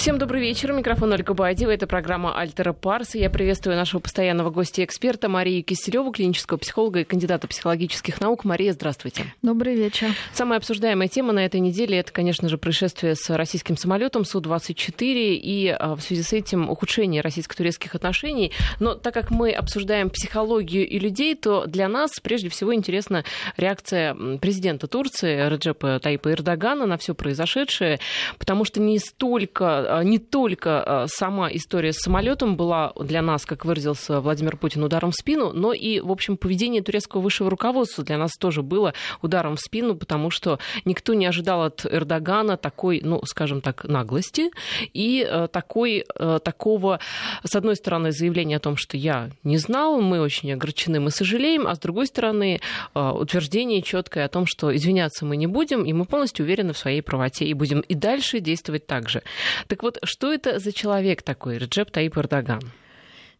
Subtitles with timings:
[0.00, 0.72] Всем добрый вечер.
[0.72, 1.70] Микрофон Ольга Бадева.
[1.70, 3.14] Это программа «Альтера Парс».
[3.14, 8.44] Я приветствую нашего постоянного гостя эксперта Марию Киселеву, клинического психолога и кандидата психологических наук.
[8.46, 9.26] Мария, здравствуйте.
[9.42, 10.08] Добрый вечер.
[10.32, 15.68] Самая обсуждаемая тема на этой неделе– это, конечно же, происшествие с российским самолетом Су-24 и
[15.68, 18.52] а, в связи с этим ухудшение российско-турецких отношений.
[18.78, 23.22] Но так как мы обсуждаем психологию и людей, то для нас прежде всего интересна
[23.58, 28.00] реакция президента Турции Реджепа Таипа Эрдогана на все произошедшее,
[28.38, 33.64] потому что не столько не только а, сама история с самолетом была для нас, как
[33.64, 38.18] выразился Владимир Путин, ударом в спину, но и, в общем, поведение турецкого высшего руководства для
[38.18, 43.20] нас тоже было ударом в спину, потому что никто не ожидал от Эрдогана такой, ну,
[43.24, 44.50] скажем так, наглости
[44.92, 46.04] и а, такой,
[46.44, 47.00] такого,
[47.44, 51.66] с одной стороны, заявления о том, что я не знал, мы очень огорчены, мы сожалеем,
[51.66, 52.60] а с другой стороны,
[52.94, 57.02] утверждение четкое о том, что извиняться мы не будем, и мы полностью уверены в своей
[57.02, 59.22] правоте и будем и дальше действовать так же.
[59.66, 62.60] Так так вот, что это за человек такой, Реджеп Таип Эрдоган?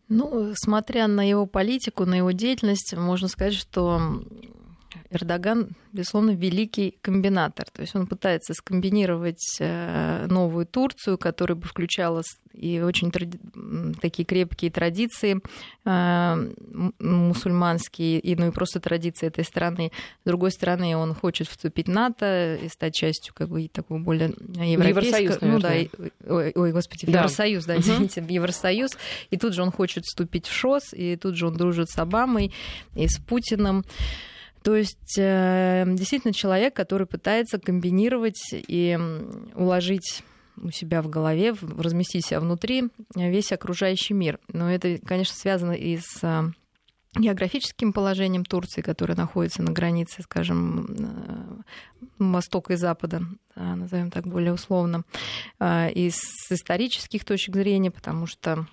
[0.09, 4.01] Ну, смотря на его политику, на его деятельность, можно сказать, что
[5.11, 7.67] Эрдоган, безусловно, великий комбинатор.
[7.71, 13.39] То есть он пытается скомбинировать э, новую Турцию, которая бы включала и очень тради...
[14.01, 15.41] такие крепкие традиции
[15.85, 19.93] э, мусульманские, и, ну и просто традиции этой страны.
[20.25, 24.35] С другой стороны, он хочет вступить в НАТО и стать частью как бы такого более
[24.55, 25.47] европейского...
[25.47, 25.73] Ну да,
[26.27, 27.19] ой, ой, господи, да.
[27.19, 28.91] Евросоюз, да, извините, Евросоюз.
[29.31, 32.53] И тут же он хочет вступить в ШОС, и тут же он дружит с Обамой
[32.95, 33.85] и с Путиным.
[34.63, 38.99] То есть э, действительно человек, который пытается комбинировать и
[39.55, 40.23] уложить
[40.63, 44.39] у себя в голове, разместить себя внутри весь окружающий мир.
[44.53, 46.43] Но это, конечно, связано и с э,
[47.15, 53.23] географическим положением Турции, которая находится на границе, скажем, э, востока и запада,
[53.57, 55.05] назовем так более условно,
[55.61, 58.67] и с исторических точек зрения, потому что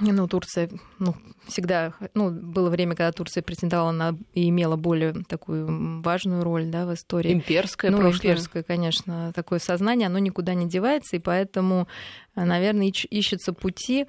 [0.00, 1.14] ну, Турция, ну,
[1.46, 6.86] всегда, ну, было время, когда Турция претендовала на и имела более такую важную роль, да,
[6.86, 7.32] в истории.
[7.32, 8.32] Имперское ну, прошлое.
[8.32, 11.88] имперское, конечно, такое сознание, оно никуда не девается, и поэтому,
[12.34, 14.06] наверное, ищутся пути,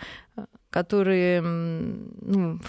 [0.69, 2.59] которые, ну,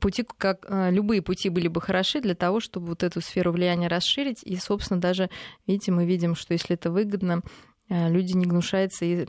[0.00, 4.42] пути, как любые пути были бы хороши для того, чтобы вот эту сферу влияния расширить.
[4.44, 5.30] И, собственно, даже,
[5.66, 7.42] видите, мы видим, что если это выгодно,
[7.88, 9.26] люди не гнушаются и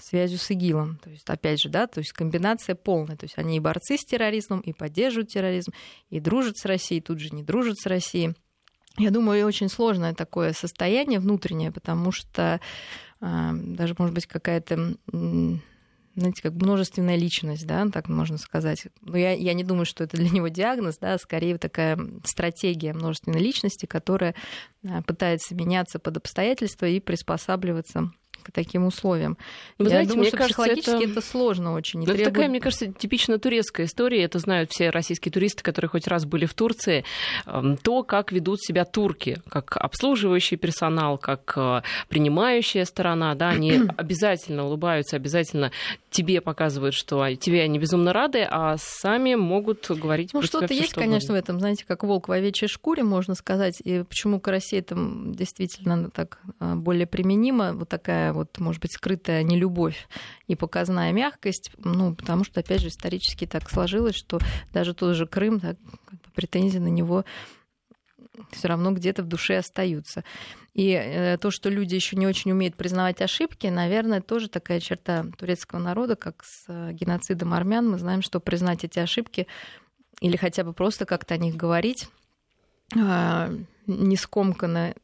[0.00, 0.98] связью с ИГИЛом.
[1.02, 3.16] То есть, опять же, да, то есть комбинация полная.
[3.16, 5.72] То есть они и борцы с терроризмом, и поддерживают терроризм,
[6.10, 8.34] и дружат с Россией, тут же не дружат с Россией.
[8.98, 12.60] Я думаю, очень сложное такое состояние внутреннее, потому что
[13.20, 14.96] э, даже, может быть, какая-то
[16.16, 18.86] знаете, как множественная личность, да, так можно сказать.
[19.02, 22.94] Но я, я не думаю, что это для него диагноз, да, а скорее такая стратегия
[22.94, 24.34] множественной личности, которая
[24.82, 28.12] а, пытается меняться под обстоятельства и приспосабливаться
[28.46, 29.36] к таким условиям.
[29.78, 31.12] Вы Я знаете, думаю, мне что кажется, психологически это...
[31.12, 32.02] это сложно очень.
[32.02, 32.32] Это требует...
[32.32, 34.22] такая, мне кажется, типично турецкая история.
[34.22, 37.04] Это знают все российские туристы, которые хоть раз были в Турции.
[37.46, 43.34] Эм, то, как ведут себя турки, как обслуживающий персонал, как э, принимающая сторона.
[43.34, 45.72] Да, они обязательно улыбаются, обязательно
[46.16, 51.00] тебе показывают, что тебе они безумно рады, а сами могут говорить Ну, что-то есть, что
[51.00, 53.82] конечно, в этом, знаете, как волк в овечьей шкуре, можно сказать.
[53.84, 58.92] И почему к России это действительно так э, более применимо, вот такая вот, может быть,
[58.92, 60.08] скрытая нелюбовь
[60.46, 64.38] и показная мягкость, ну, потому что, опять же, исторически так сложилось, что
[64.72, 65.76] даже тот же Крым, так,
[66.34, 67.26] претензии на него
[68.50, 70.24] все равно где-то в душе остаются.
[70.74, 75.24] И э, то, что люди еще не очень умеют признавать ошибки, наверное, тоже такая черта
[75.38, 77.88] турецкого народа, как с э, геноцидом армян.
[77.88, 79.46] Мы знаем, что признать эти ошибки
[80.20, 82.08] или хотя бы просто как-то о них говорить,
[82.94, 83.50] а,
[83.86, 84.94] не скомканно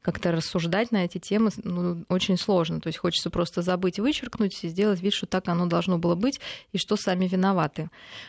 [0.00, 2.80] как-то рассуждать на эти темы ну, очень сложно.
[2.80, 6.40] То есть хочется просто забыть, вычеркнуть и сделать вид, что так оно должно было быть,
[6.72, 7.88] и что сами виноваты.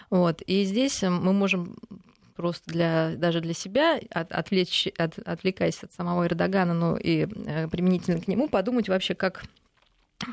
[0.09, 0.42] Вот.
[0.44, 1.76] И здесь мы можем
[2.36, 7.68] просто для, даже для себя, от, отвлечь, от, отвлекаясь от самого Эрдогана, но и э,
[7.68, 9.44] применительно к нему, подумать вообще, как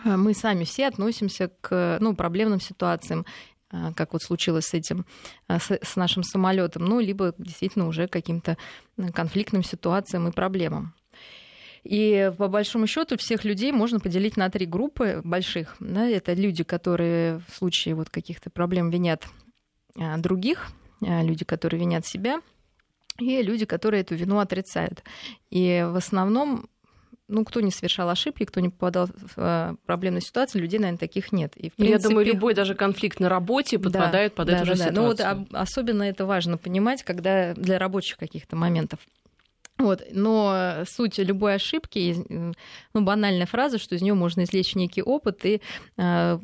[0.04, 3.26] мы сами все относимся к ну, проблемным ситуациям,
[3.72, 5.04] э, как вот случилось с этим,
[5.48, 8.56] э, с, с нашим самолетом, ну, либо действительно уже каким-то
[9.12, 10.94] конфликтным ситуациям и проблемам.
[11.82, 15.76] И по большому счету всех людей можно поделить на три группы больших.
[15.80, 19.26] Да, это люди, которые в случае вот каких-то проблем винят
[20.18, 20.70] других,
[21.00, 22.40] люди, которые винят себя,
[23.18, 25.02] и люди, которые эту вину отрицают.
[25.50, 26.68] И в основном
[27.30, 31.30] ну, кто не совершал ошибки, кто не попадал в а, проблемную ситуацию, людей, наверное, таких
[31.30, 31.56] нет.
[31.56, 32.02] И, в принципе...
[32.02, 34.88] Я думаю, любой даже конфликт на работе подпадает да, под да, эту да, же да.
[34.88, 35.28] ситуацию.
[35.28, 38.98] Ну, вот особенно это важно понимать, когда для рабочих каких-то моментов.
[39.78, 40.02] Вот.
[40.12, 45.62] Но суть любой ошибки, ну, банальная фраза, что из нее можно извлечь некий опыт, и
[45.96, 46.38] э,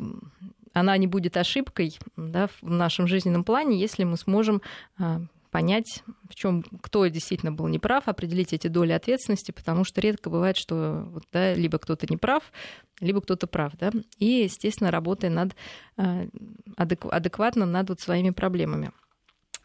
[0.77, 4.61] она не будет ошибкой да, в нашем жизненном плане, если мы сможем
[4.99, 5.21] э,
[5.51, 10.59] понять, в чем кто действительно был неправ, определить эти доли ответственности, потому что редко бывает,
[10.59, 12.53] что вот, да, либо кто-то не прав,
[13.01, 13.73] либо кто-то прав.
[13.79, 13.91] Да?
[14.19, 15.57] И, естественно, работая над,
[15.97, 16.29] э,
[16.77, 18.93] адекватно над вот своими проблемами.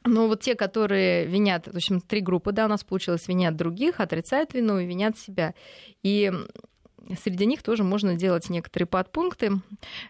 [0.06, 4.00] Но вот те, которые винят, в общем, три группы, да, у нас получилось, винят других,
[4.00, 5.56] отрицают вину и винят себя.
[6.04, 6.32] И
[7.24, 9.54] среди них тоже можно делать некоторые подпункты.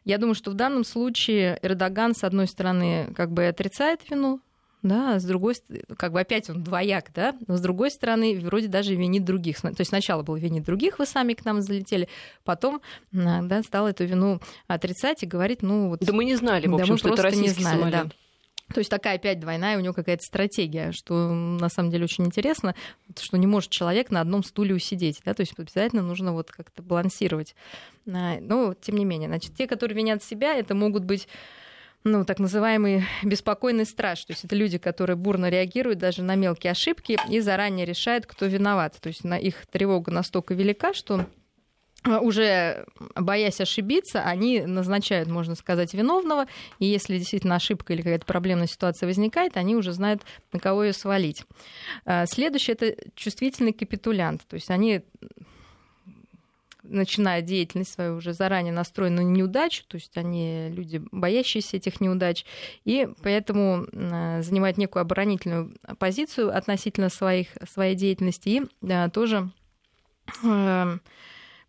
[0.05, 4.39] Я думаю, что в данном случае Эрдоган, с одной стороны, как бы отрицает вину,
[4.83, 8.39] да, а с другой стороны, как бы опять он двояк, да, но с другой стороны,
[8.39, 9.61] вроде даже винит других.
[9.61, 12.07] То есть сначала был винит других, вы сами к нам залетели,
[12.43, 15.99] потом, да, стал эту вину отрицать и говорить, ну вот...
[15.99, 18.07] Да мы не знали, в общем, да, что это российский не знали, самолет.
[18.07, 18.09] Да.
[18.73, 22.75] То есть такая опять двойная у него какая-то стратегия, что на самом деле очень интересно,
[23.19, 26.81] что не может человек на одном стуле усидеть, да, то есть обязательно нужно вот как-то
[26.81, 27.55] балансировать.
[28.07, 31.27] А, но тем не менее, значит, те, которые винят себя, это могут быть
[32.03, 34.25] ну, так называемый беспокойный страж.
[34.25, 38.47] То есть это люди, которые бурно реагируют даже на мелкие ошибки и заранее решают, кто
[38.47, 38.97] виноват.
[38.99, 41.27] То есть на их тревога настолько велика, что
[42.05, 46.47] уже боясь ошибиться, они назначают, можно сказать, виновного,
[46.79, 50.93] и если действительно ошибка или какая-то проблемная ситуация возникает, они уже знают, на кого ее
[50.93, 51.43] свалить.
[52.05, 55.01] А, следующее это чувствительный капитулянт, то есть они
[56.83, 62.45] начиная деятельность свою уже заранее настроены на неудачу, то есть они люди, боящиеся этих неудач,
[62.83, 69.51] и поэтому а, занимают некую оборонительную позицию относительно своих, своей деятельности и тоже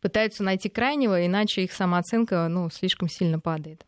[0.03, 3.87] пытаются найти крайнего, иначе их самооценка ну, слишком сильно падает.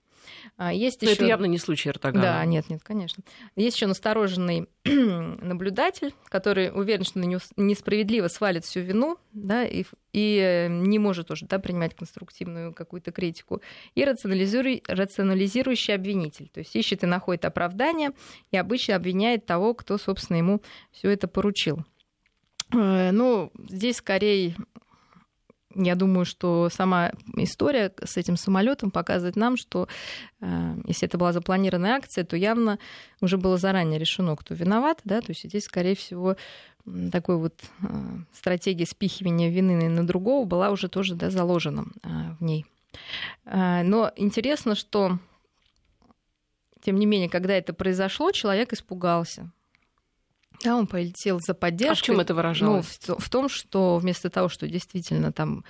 [0.57, 1.13] А, есть еще...
[1.13, 2.23] это явно не случай Эрдогана.
[2.23, 3.23] Да, нет, нет, конечно.
[3.57, 9.85] Есть еще настороженный наблюдатель, который уверен, что на него несправедливо свалит всю вину, да, и,
[10.13, 13.61] и э, не может уже да, принимать конструктивную какую-то критику.
[13.95, 16.49] И рационализируй, рационализирующий обвинитель.
[16.49, 18.13] То есть ищет и находит оправдание,
[18.51, 20.63] и обычно обвиняет того, кто, собственно, ему
[20.93, 21.85] все это поручил.
[22.73, 24.55] Э, ну, здесь скорее
[25.75, 29.89] я думаю, что сама история с этим самолетом показывает нам, что
[30.41, 32.79] э, если это была запланированная акция, то явно
[33.21, 36.37] уже было заранее решено, кто виноват, да, то есть здесь, скорее всего,
[37.13, 37.87] такой вот э,
[38.33, 42.67] стратегия спихивания вины на другого была уже тоже да, заложена э, в ней.
[43.45, 45.19] Но интересно, что
[46.81, 49.51] тем не менее, когда это произошло, человек испугался.
[50.63, 51.93] Да, он полетел за поддержкой.
[51.93, 52.99] А в чем это выражалось?
[53.07, 55.65] Ну, в, в том, что вместо того, что действительно там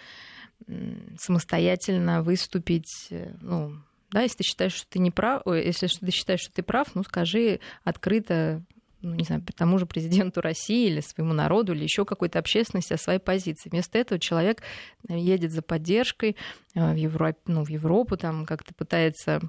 [1.18, 3.76] самостоятельно выступить, э, ну,
[4.10, 7.02] да, если ты считаешь, что ты не прав, если ты считаешь, что ты прав, ну,
[7.02, 8.62] скажи открыто,
[9.02, 12.98] ну, не знаю, тому же президенту России или своему народу, или еще какой-то общественности о
[12.98, 13.68] своей позиции.
[13.68, 14.62] Вместо этого человек
[15.08, 16.36] э, едет за поддержкой
[16.74, 19.40] э, в, Европу, ну, в Европу, там как-то пытается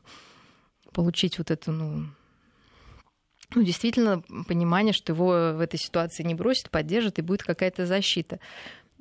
[0.92, 2.08] получить вот эту, ну,
[3.56, 8.40] ну, действительно понимание, что его в этой ситуации не бросит, поддержит и будет какая-то защита.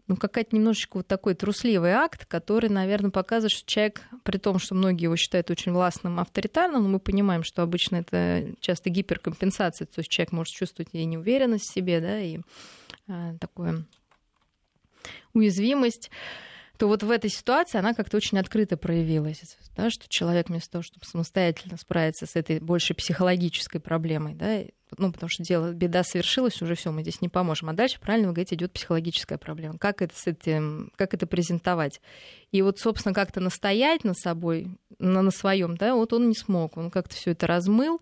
[0.07, 4.75] Ну, какая-то немножечко вот такой трусливый акт, который, наверное, показывает, что человек, при том, что
[4.75, 10.01] многие его считают очень властным, авторитарным, но мы понимаем, что обычно это часто гиперкомпенсация, то
[10.01, 12.41] есть человек может чувствовать и неуверенность в себе, да, и
[13.09, 13.87] а, такую
[15.33, 16.11] уязвимость
[16.79, 20.83] то вот в этой ситуации она как-то очень открыто проявилась, да, что человек вместо того,
[20.83, 24.63] чтобы самостоятельно справиться с этой больше психологической проблемой, да,
[24.99, 27.69] ну, потому что дело, беда совершилась, уже все, мы здесь не поможем.
[27.69, 29.79] А дальше, правильно вы говорите, идет психологическая проблема.
[29.79, 32.01] Как это, с этим, как это презентовать?
[32.53, 36.77] И вот, собственно, как-то настоять на собой, на, на своем, да, вот он не смог.
[36.77, 38.01] Он как-то все это размыл,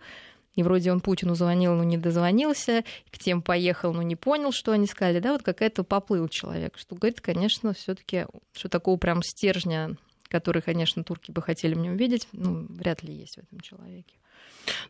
[0.55, 4.73] и вроде он Путину звонил, но не дозвонился, к тем поехал, но не понял, что
[4.73, 9.23] они сказали, да, вот какая-то поплыл человек, что говорит, конечно, все таки что такого прям
[9.23, 9.97] стержня,
[10.29, 14.15] который, конечно, турки бы хотели мне увидеть, ну, вряд ли есть в этом человеке.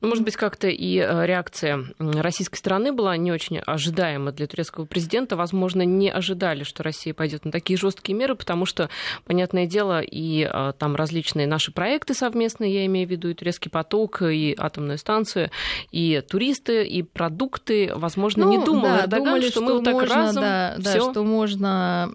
[0.01, 4.85] Ну, может быть, как-то и э, реакция российской стороны была не очень ожидаема для турецкого
[4.85, 5.37] президента.
[5.37, 8.91] Возможно, не ожидали, что Россия пойдет на такие жесткие меры, потому что,
[9.25, 13.71] понятное дело, и э, там различные наши проекты совместные, я имею в виду и турецкий
[13.71, 15.51] поток, и атомную станцию,
[15.91, 19.85] и туристы, и продукты, возможно, ну, не думал да, Эрдоган, думали, что, что мы вот
[19.85, 22.13] так можно, разом да, да, что можно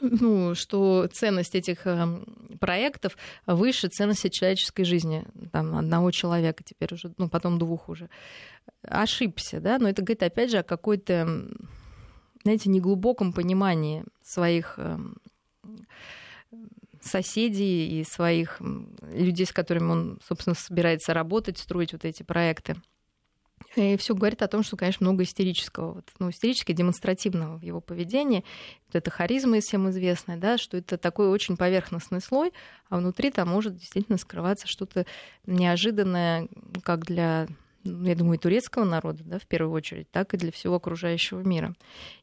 [0.00, 2.24] ну, что ценность этих эм,
[2.60, 8.08] проектов выше ценности человеческой жизни там, одного человека, теперь уже, ну, потом двух уже.
[8.82, 11.48] Ошибся, да, но это говорит, опять же, о какой-то,
[12.42, 15.16] знаете, неглубоком понимании своих эм,
[17.00, 22.76] соседей и своих людей, с которыми он, собственно, собирается работать, строить вот эти проекты.
[23.78, 27.80] И все говорит о том, что, конечно, много истерического, вот, ну, истерически демонстративного в его
[27.80, 28.44] поведении.
[28.86, 32.52] Вот это харизма всем известная, да, что это такой очень поверхностный слой,
[32.88, 35.06] а внутри там может действительно скрываться что-то
[35.46, 36.48] неожиданное,
[36.82, 37.48] как для
[37.84, 41.74] я думаю, и турецкого народа, да, в первую очередь, так и для всего окружающего мира.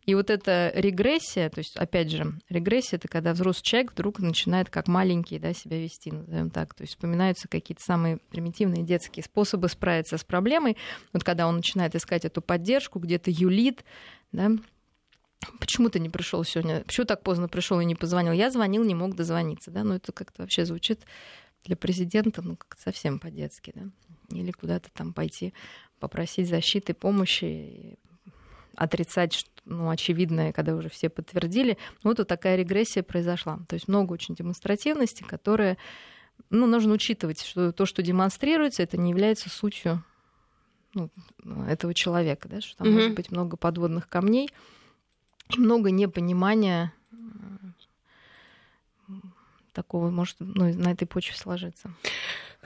[0.05, 4.69] И вот эта регрессия, то есть, опять же, регрессия— это когда взрослый человек вдруг начинает
[4.69, 6.73] как маленький да, себя вести, назовем так.
[6.73, 10.77] То есть вспоминаются какие-то самые примитивные детские способы справиться с проблемой.
[11.13, 13.83] Вот когда он начинает искать эту поддержку, где-то юлит,
[14.31, 14.51] да,
[15.59, 16.81] Почему ты не пришел сегодня?
[16.81, 18.33] Почему так поздно пришел и не позвонил?
[18.33, 19.83] Я звонил, не мог дозвониться, да?
[19.83, 21.01] Ну, это как-то вообще звучит
[21.63, 23.83] для президента, ну, как-то совсем по-детски, да?
[24.29, 25.53] Или куда-то там пойти
[25.99, 27.97] попросить защиты, помощи,
[28.75, 31.77] отрицать ну, очевидное, когда уже все подтвердили.
[32.03, 33.59] Вот, вот такая регрессия произошла.
[33.67, 35.77] То есть много очень демонстративности, которая
[36.49, 40.03] ну, нужно учитывать, что то, что демонстрируется, это не является сутью
[40.93, 41.09] ну,
[41.67, 42.93] этого человека, да, что там mm-hmm.
[42.93, 44.49] может быть много подводных камней,
[45.57, 46.93] много непонимания
[49.75, 51.91] такого может ну, на этой почве сложиться.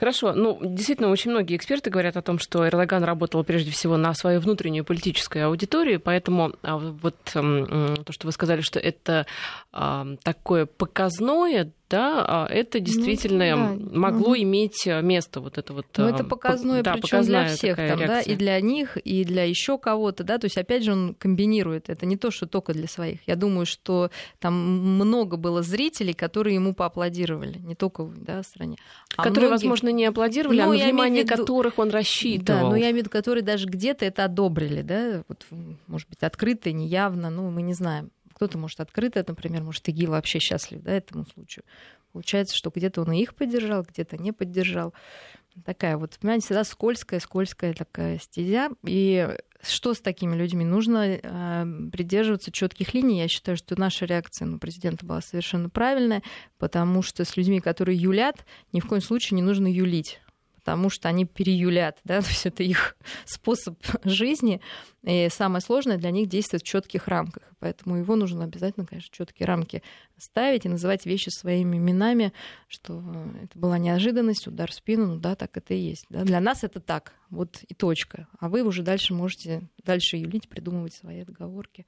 [0.00, 0.32] Хорошо.
[0.32, 4.40] Ну, действительно, очень многие эксперты говорят о том, что Эрдоган работал прежде всего на свою
[4.40, 9.26] внутреннюю политическую аудиторию, поэтому а, вот то, что вы сказали, что это
[9.72, 13.98] а, такое показное, да, а это ну, действительно ну, да.
[13.98, 14.36] могло угу.
[14.36, 15.86] иметь э, место вот это вот.
[15.96, 19.76] Ну, это показное, да, причем для всех там, да, и для них, и для еще
[19.76, 21.90] кого-то, да, то есть опять же он комбинирует.
[21.90, 23.18] Это не то, что только для своих.
[23.26, 28.76] Я думаю, что там много было зрителей, которые ему поаплодировали, не только да, в стране,
[29.16, 29.64] а которые, многие...
[29.64, 31.36] возможно, не аплодировали, ну, а на внимание виду...
[31.36, 32.60] которых он рассчитывал.
[32.62, 35.44] Да, но я имею в виду, которые даже где-то это одобрили, да, вот,
[35.88, 38.10] может быть, открыто, неявно, ну мы не знаем.
[38.40, 41.62] Кто-то, может, открыто, например, может, ИГИЛ вообще счастлив да, этому случаю.
[42.14, 44.94] Получается, что где-то он и их поддержал, где-то не поддержал.
[45.66, 48.70] Такая вот, понимаете, всегда скользкая, скользкая такая стезя.
[48.86, 49.28] И
[49.60, 50.64] что с такими людьми?
[50.64, 53.18] Нужно э, придерживаться четких линий.
[53.18, 56.22] Я считаю, что наша реакция на президента была совершенно правильная,
[56.56, 60.18] потому что с людьми, которые юлят, ни в коем случае не нужно юлить
[60.60, 64.60] потому что они переюлят, да, то есть это их способ жизни,
[65.02, 67.42] и самое сложное для них действовать в четких рамках.
[67.58, 69.82] Поэтому его нужно обязательно, конечно, четкие рамки
[70.18, 72.32] ставить и называть вещи своими именами,
[72.68, 73.02] что
[73.42, 76.04] это была неожиданность, удар в спину, ну да, так это и есть.
[76.10, 76.24] Да.
[76.24, 78.28] Для нас это так, вот и точка.
[78.38, 81.86] А вы уже дальше можете дальше юлить, придумывать свои отговорки.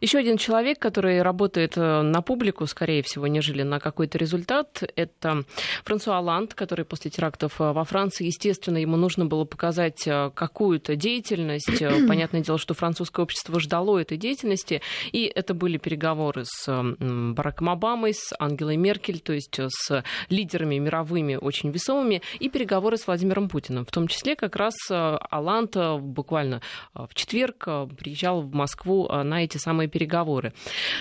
[0.00, 5.44] Еще один человек, который работает э, на публику, скорее всего, нежели на какой-то результат, это
[5.84, 10.96] Франсуа Ланд, который после терактов э, во Франции, естественно, ему нужно было показать э, какую-то
[10.96, 11.82] деятельность.
[12.08, 16.66] Понятное дело, что французское общество ждало этой деятельности, и это были переговоры с
[16.98, 23.06] Бараком Обамой, с Ангелой Меркель, то есть с лидерами мировыми очень весомыми, и переговоры с
[23.06, 23.84] Владимиром Путиным.
[23.84, 26.60] В том числе как раз Алант буквально
[26.94, 30.52] в четверг приезжал в Москву на эти самые переговоры.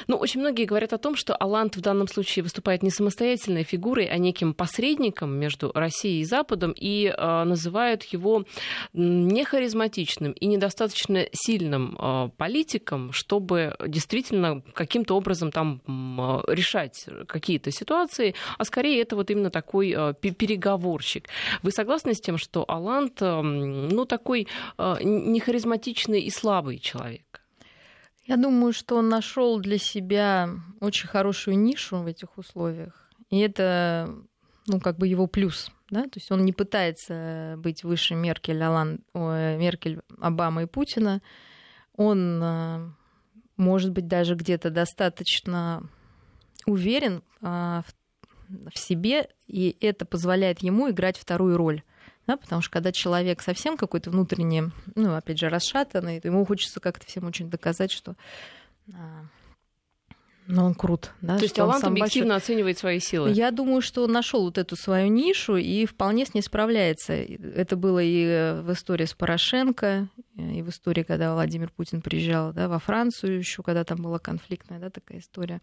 [0.07, 4.05] Но очень многие говорят о том, что Алант в данном случае выступает не самостоятельной фигурой,
[4.05, 8.45] а неким посредником между Россией и Западом и э, называют его
[8.93, 17.71] не харизматичным и недостаточно сильным э, политиком, чтобы действительно каким-то образом там э, решать какие-то
[17.71, 21.29] ситуации, а скорее это вот именно такой э, переговорщик.
[21.63, 27.40] Вы согласны с тем, что Алант, э, ну, такой э, нехаризматичный и слабый человек?
[28.25, 30.49] Я думаю, что он нашел для себя
[30.79, 33.09] очень хорошую нишу в этих условиях.
[33.29, 34.13] И это,
[34.67, 35.71] ну, как бы его плюс.
[35.89, 36.03] Да?
[36.03, 41.21] То есть он не пытается быть выше Меркель, Алан, о, Меркель, Обамы и Путина.
[41.95, 42.89] Он, э,
[43.57, 45.89] может быть, даже где-то достаточно
[46.65, 47.83] уверен а,
[48.73, 51.83] в себе, и это позволяет ему играть вторую роль
[52.27, 54.63] да, потому что когда человек совсем какой-то внутренний,
[54.95, 58.15] ну, опять же, расшатанный, ему хочется как-то всем очень доказать, что
[58.93, 59.25] а,
[60.51, 61.11] но он крут.
[61.21, 62.53] Да, То есть талант объективно большой.
[62.53, 63.31] оценивает свои силы.
[63.31, 67.13] Я думаю, что он нашел вот эту свою нишу и вполне с ней справляется.
[67.13, 72.67] Это было и в истории с Порошенко, и в истории, когда Владимир Путин приезжал да,
[72.67, 75.61] во Францию, еще когда там была конфликтная да, такая история.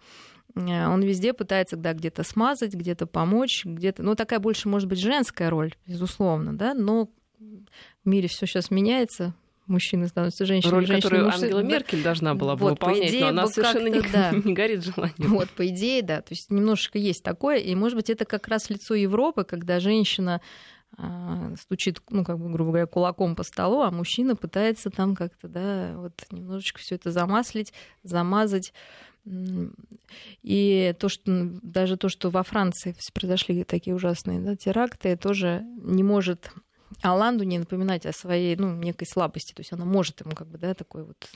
[0.55, 4.03] Он везде пытается да, где-то смазать, где-то помочь, где-то.
[4.03, 9.35] Ну, такая больше, может быть, женская роль, безусловно, да, но в мире все сейчас меняется,
[9.69, 10.75] мужчины становятся женщинами.
[10.75, 13.89] Роль, женщины, которую мужчины, Ангела Меркель должна была бы вот, выполнять, идее, но она совершенно
[13.89, 14.33] не, да.
[14.33, 15.31] не горит желанием.
[15.31, 16.21] Вот, по идее, да.
[16.21, 20.41] То есть немножечко есть такое, и, может быть, это как раз лицо Европы, когда женщина
[20.97, 25.49] а, стучит, ну, как бы, грубо говоря, кулаком по столу, а мужчина пытается там как-то,
[25.49, 27.73] да, вот немножечко все это замаслить,
[28.03, 28.73] замазать.
[30.43, 36.03] И то, что даже то, что во Франции произошли такие ужасные да, теракты, тоже не
[36.03, 36.51] может
[37.03, 39.53] Аланду не напоминать о своей, ну, некой слабости.
[39.53, 41.29] То есть она может ему как бы, да, такой вот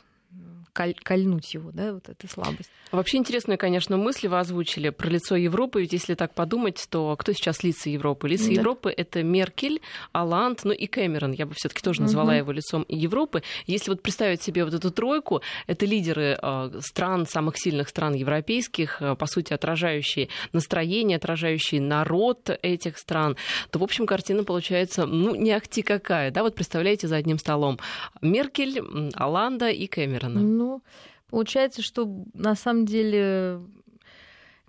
[0.72, 2.70] коль, кольнуть его, да, вот эта слабость.
[2.90, 7.32] Вообще интересную, конечно, мысль вы озвучили про лицо Европы, ведь если так подумать, то кто
[7.32, 8.28] сейчас лица Европы?
[8.28, 8.52] Лица да.
[8.52, 9.80] Европы— это Меркель,
[10.12, 12.38] Аланд, ну и Кэмерон, я бы все таки тоже назвала угу.
[12.38, 13.42] его лицом Европы.
[13.66, 19.00] Если вот представить себе вот эту тройку, это лидеры э, стран, самых сильных стран европейских,
[19.00, 23.36] э, по сути, отражающие настроение, отражающие народ этих стран,
[23.70, 27.78] то, в общем, картина получается, ну, не ахти какая, да, вот представляете, за одним столом
[28.20, 28.82] Меркель,
[29.14, 30.40] Аланда и Кэмерона.
[30.62, 30.82] Ну,
[31.28, 33.60] получается, что на самом деле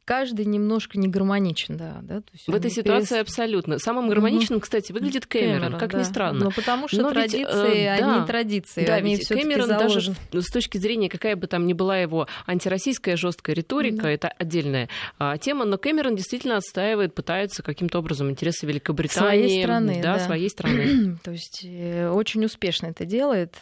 [0.05, 1.99] каждый немножко не гармоничен, да.
[2.01, 2.21] да?
[2.21, 3.21] То есть в этой ситуации перес...
[3.21, 3.79] абсолютно.
[3.79, 5.99] Самым гармоничным, кстати, выглядит Кэмерон, Кэмерон как да.
[5.99, 6.45] ни странно.
[6.45, 8.85] Ну, потому что Но традиции, ведь, э, они да, традиции.
[8.85, 13.15] Да, они ведь Кэмерон даже с точки зрения, какая бы там ни была его антироссийская
[13.15, 14.11] жесткая риторика, да.
[14.11, 19.47] это отдельная а, тема, но Кэмерон действительно отстаивает, пытается каким-то образом интересы Великобритании.
[19.47, 20.17] Своей страны, да.
[20.17, 20.25] да.
[20.25, 21.17] своей страны.
[21.23, 23.61] То есть э, очень успешно это делает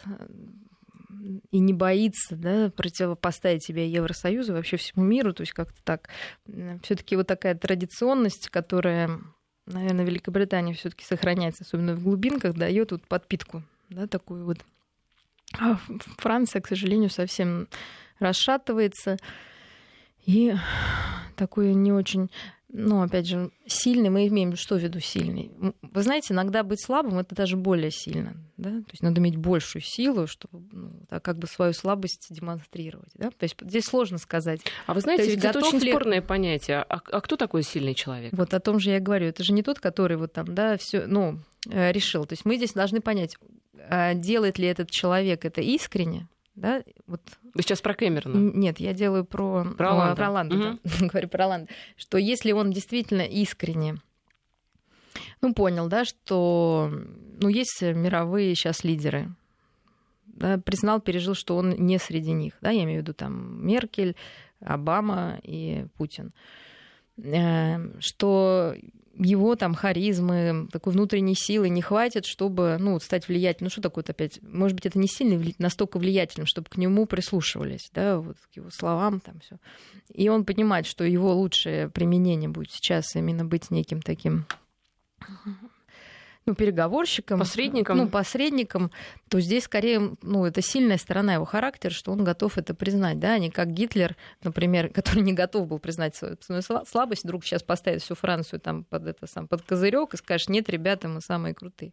[1.50, 5.32] и не боится да, противопоставить себя Евросоюзу, вообще всему миру.
[5.32, 6.08] То есть как-то так.
[6.82, 9.20] Все-таки вот такая традиционность, которая,
[9.66, 14.58] наверное, Великобритания все-таки сохраняется, особенно в глубинках, дает вот подпитку, да, такую вот.
[15.58, 15.78] А
[16.18, 17.68] Франция, к сожалению, совсем
[18.18, 19.16] расшатывается.
[20.24, 20.54] И
[21.36, 22.30] такое не очень
[22.74, 25.50] ну, опять же, сильный, мы имеем что в виду сильный?
[25.82, 28.34] Вы знаете, иногда быть слабым это даже более сильно.
[28.56, 28.70] Да?
[28.70, 33.10] То есть надо иметь большую силу, чтобы ну, так, как бы свою слабость демонстрировать.
[33.14, 33.30] Да?
[33.30, 34.62] То есть здесь сложно сказать.
[34.86, 35.90] А вы знаете, ведь это очень ли...
[35.90, 36.78] спорное понятие.
[36.78, 38.32] А, а кто такой сильный человек?
[38.32, 39.26] Вот о том же я говорю.
[39.26, 42.24] Это же не тот, который вот там, да, все, ну, э, решил.
[42.24, 43.36] То есть мы здесь должны понять,
[43.90, 47.20] а делает ли этот человек это искренне, да, вот...
[47.54, 48.36] Вы сейчас про Кэмерона?
[48.36, 50.78] Нет, я делаю про, про Ланда, про Ланда угу.
[50.84, 51.06] да.
[51.06, 53.96] говорю про Ланда, что если он действительно искренне
[55.40, 56.90] ну, понял, да, что
[57.40, 59.34] ну, есть мировые сейчас лидеры,
[60.26, 64.16] да, признал, пережил, что он не среди них, да, я имею в виду там Меркель,
[64.60, 66.32] Обама и Путин,
[67.18, 68.74] э, что
[69.14, 73.66] его там харизмы, такой внутренней силы не хватит, чтобы ну, стать влиятельным.
[73.66, 74.40] Ну что такое опять?
[74.42, 78.70] Может быть, это не сильно настолько влиятельным, чтобы к нему прислушивались, да, вот к его
[78.70, 79.58] словам там все.
[80.12, 84.46] И он понимает, что его лучшее применение будет сейчас именно быть неким таким
[86.44, 87.96] ну, переговорщиком, посредником.
[87.96, 88.90] ну, посредником,
[89.28, 93.34] то здесь скорее, ну, это сильная сторона его характера, что он готов это признать, да,
[93.34, 97.62] а не как Гитлер, например, который не готов был признать свою, свою слабость, вдруг сейчас
[97.62, 101.54] поставит всю Францию там под это сам под козырек и скажет, нет, ребята, мы самые
[101.54, 101.92] крутые.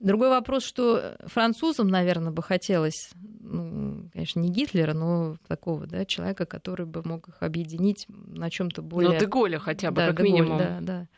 [0.00, 6.44] Другой вопрос, что французам, наверное, бы хотелось, ну, конечно, не Гитлера, но такого, да, человека,
[6.44, 9.12] который бы мог их объединить на чем-то более...
[9.12, 10.58] Ну, Деголя хотя бы, да, как Деголь, минимум.
[10.58, 11.08] Да, да.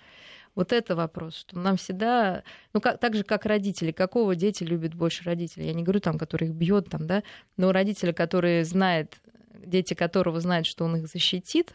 [0.55, 4.95] Вот это вопрос, что нам всегда, ну как, так же как родители, какого дети любят
[4.95, 5.67] больше родителей?
[5.67, 7.23] Я не говорю там, который их бьет там, да,
[7.57, 9.17] но родители, которые знают,
[9.65, 11.75] дети которого знают, что он их защитит,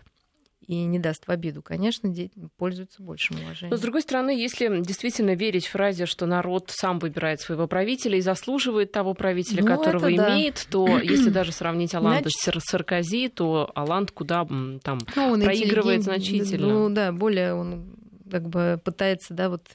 [0.69, 3.71] и не даст в обиду, конечно, дети пользуются большим уважением.
[3.71, 8.21] Но, с другой стороны, если действительно верить фразе, что народ сам выбирает своего правителя и
[8.21, 10.71] заслуживает того правителя, ну, которого имеет, да.
[10.71, 12.61] то если даже сравнить Аланда Значит...
[12.63, 16.67] с Саркози, то Аланд куда там ну, проигрывает значительно.
[16.67, 17.95] Ну да, более он
[18.29, 19.67] как бы пытается, да, вот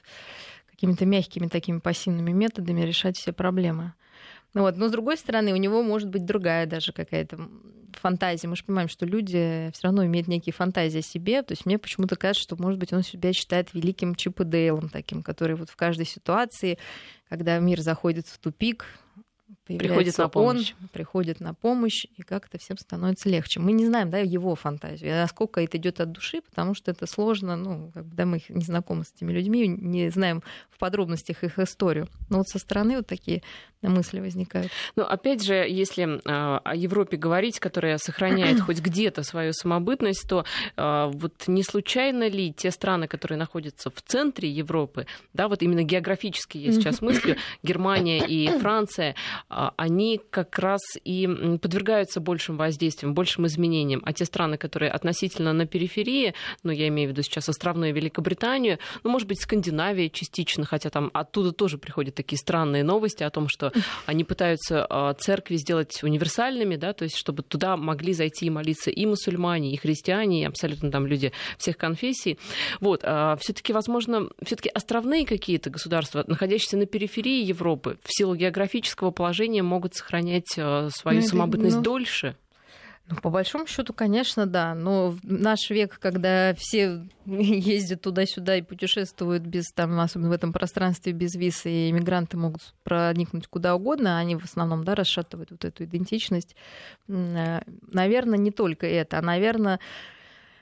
[0.69, 3.93] какими-то мягкими такими пассивными методами решать все проблемы.
[4.53, 4.77] Ну вот.
[4.77, 7.37] Но с другой стороны, у него может быть другая даже какая-то
[7.93, 8.47] фантазия.
[8.47, 11.43] Мы же понимаем, что люди все равно имеют некие фантазии о себе.
[11.43, 15.23] То есть мне почему-то кажется, что, может быть, он себя считает великим Чип Дейлом таким,
[15.23, 16.77] который вот в каждой ситуации,
[17.29, 18.85] когда мир заходит в тупик,
[19.65, 20.73] приходит на помощь.
[20.79, 23.59] он, приходит на помощь, и как-то всем становится легче.
[23.59, 27.55] Мы не знаем, да, его фантазию, насколько это идет от души, потому что это сложно,
[27.55, 31.57] ну, как бы, да, мы не знакомы с этими людьми, не знаем в подробностях их
[31.59, 32.07] историю.
[32.29, 33.41] Но вот со стороны вот такие
[33.87, 34.71] мысли возникают.
[34.95, 36.19] Но опять же, если э,
[36.63, 42.53] о Европе говорить, которая сохраняет хоть где-то свою самобытность, то э, вот не случайно ли
[42.53, 48.25] те страны, которые находятся в центре Европы, да, вот именно географически я сейчас мыслю, Германия
[48.25, 49.15] и Франция,
[49.49, 51.27] э, они как раз и
[51.61, 57.09] подвергаются большим воздействиям, большим изменениям, а те страны, которые относительно на периферии, ну, я имею
[57.09, 62.15] в виду сейчас островную Великобританию, ну, может быть, Скандинавия частично, хотя там оттуда тоже приходят
[62.15, 63.71] такие странные новости о том, что
[64.05, 68.91] они пытаются а, церкви сделать универсальными, да, то есть чтобы туда могли зайти и молиться
[68.91, 72.37] и мусульмане, и христиане, и абсолютно там люди всех конфессий.
[72.81, 79.11] Вот, а все-таки, возможно, все-таки островные какие-то государства, находящиеся на периферии Европы, в силу географического
[79.11, 81.81] положения могут сохранять а, свою ну, самобытность ну...
[81.81, 82.35] дольше.
[83.07, 84.73] Ну, по большому счету, конечно, да.
[84.73, 90.51] Но в наш век, когда все ездят туда-сюда и путешествуют без, там, особенно в этом
[90.51, 95.65] пространстве без виз, и иммигранты могут проникнуть куда угодно, они в основном да, расшатывают вот
[95.65, 96.55] эту идентичность.
[97.07, 99.79] Э, наверное, не только это, а, наверное,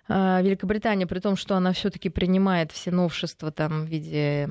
[0.09, 4.49] э, Великобритания, при том, что она все-таки принимает все новшества там, в виде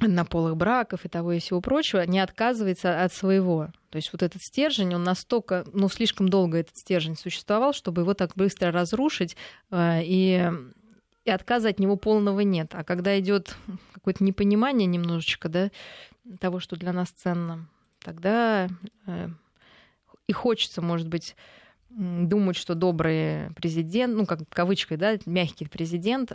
[0.00, 3.68] однополых браков и того и всего прочего, не отказывается от своего.
[3.90, 8.12] То есть вот этот стержень, он настолько, ну, слишком долго этот стержень существовал, чтобы его
[8.12, 9.36] так быстро разрушить,
[9.70, 10.50] э, и,
[11.24, 12.72] и отказа от него полного нет.
[12.74, 13.56] А когда идет
[13.94, 15.70] какое-то непонимание немножечко, да,
[16.40, 17.66] того, что для нас ценно,
[18.00, 18.68] тогда
[19.06, 19.28] э,
[20.26, 21.36] и хочется, может быть,
[21.96, 26.32] думать, что добрый президент, ну, как кавычкой, да, мягкий президент,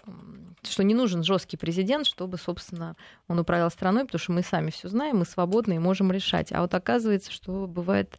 [0.63, 2.95] что не нужен жесткий президент, чтобы, собственно,
[3.27, 6.51] он управлял страной, потому что мы сами все знаем, мы свободны и можем решать.
[6.51, 8.17] А вот оказывается, что бывает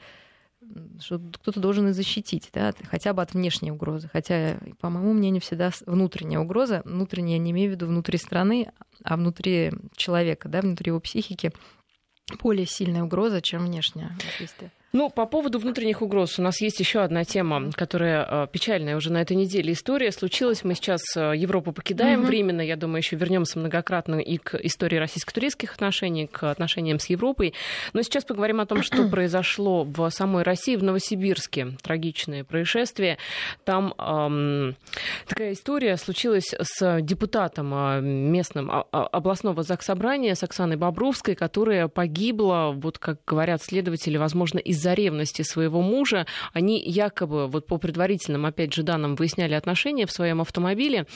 [1.01, 4.09] что кто-то должен и защитить, да, хотя бы от внешней угрозы.
[4.13, 9.17] Хотя, по моему мнению, всегда внутренняя угроза, внутренняя не имею в виду внутри страны, а
[9.17, 11.51] внутри человека, да, внутри его психики,
[12.41, 14.17] более сильная угроза, чем внешняя.
[14.95, 19.11] Ну, по поводу внутренних угроз у нас есть еще одна тема, которая э, печальная уже
[19.11, 20.13] на этой неделе история.
[20.13, 22.27] Случилась, мы сейчас э, Европу покидаем угу.
[22.27, 27.55] временно, я думаю, еще вернемся многократно и к истории российско-турецких отношений, к отношениям с Европой.
[27.95, 31.69] Но сейчас поговорим о том, что произошло в самой России, в Новосибирске.
[31.81, 33.17] Трагичное происшествие.
[33.65, 34.77] Там эм,
[35.27, 42.99] такая история случилась с депутатом э, местным областного заксобрания, с Оксаной Бобровской, которая погибла, вот
[42.99, 48.75] как говорят следователи, возможно, из из-за ревности своего мужа они якобы, вот по предварительным, опять
[48.75, 51.07] же, данным, выясняли отношения в своем автомобиле.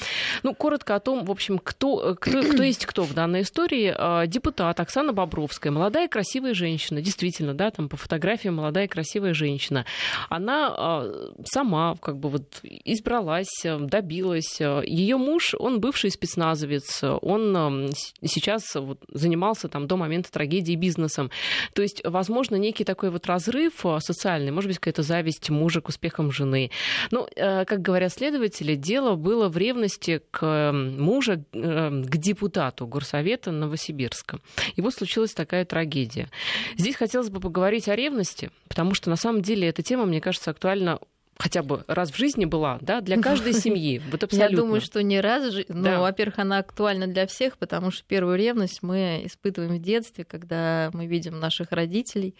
[0.45, 3.93] Ну, коротко о том, в общем, кто, кто, кто есть кто в данной истории.
[3.97, 9.85] А, депутат Оксана Бобровская, молодая красивая женщина, действительно, да, там по фотографиям молодая красивая женщина.
[10.29, 14.61] Она а, сама как бы вот избралась, добилась.
[14.61, 17.91] Ее муж, он бывший спецназовец, он
[18.23, 21.31] сейчас вот занимался там до момента трагедии бизнесом.
[21.75, 25.81] То есть, возможно, некий такой вот разрыв разрыв а, социальный, может быть, какая-то зависть мужа
[25.81, 26.71] к успехам жены.
[27.11, 33.51] Ну, э, как говорят следователи, дело было в ревности к мужа, э, к депутату Горсовета
[33.51, 34.41] Новосибирска.
[34.77, 36.29] И вот случилась такая трагедия.
[36.77, 40.51] Здесь хотелось бы поговорить о ревности, потому что на самом деле эта тема, мне кажется,
[40.51, 40.99] актуальна
[41.39, 44.01] хотя бы раз в жизни была, да, для каждой семьи.
[44.11, 44.55] Вот абсолютно.
[44.55, 45.55] Я думаю, что не раз.
[45.69, 46.01] Ну, да.
[46.01, 51.07] во-первых, она актуальна для всех, потому что первую ревность мы испытываем в детстве, когда мы
[51.07, 52.35] видим наших родителей,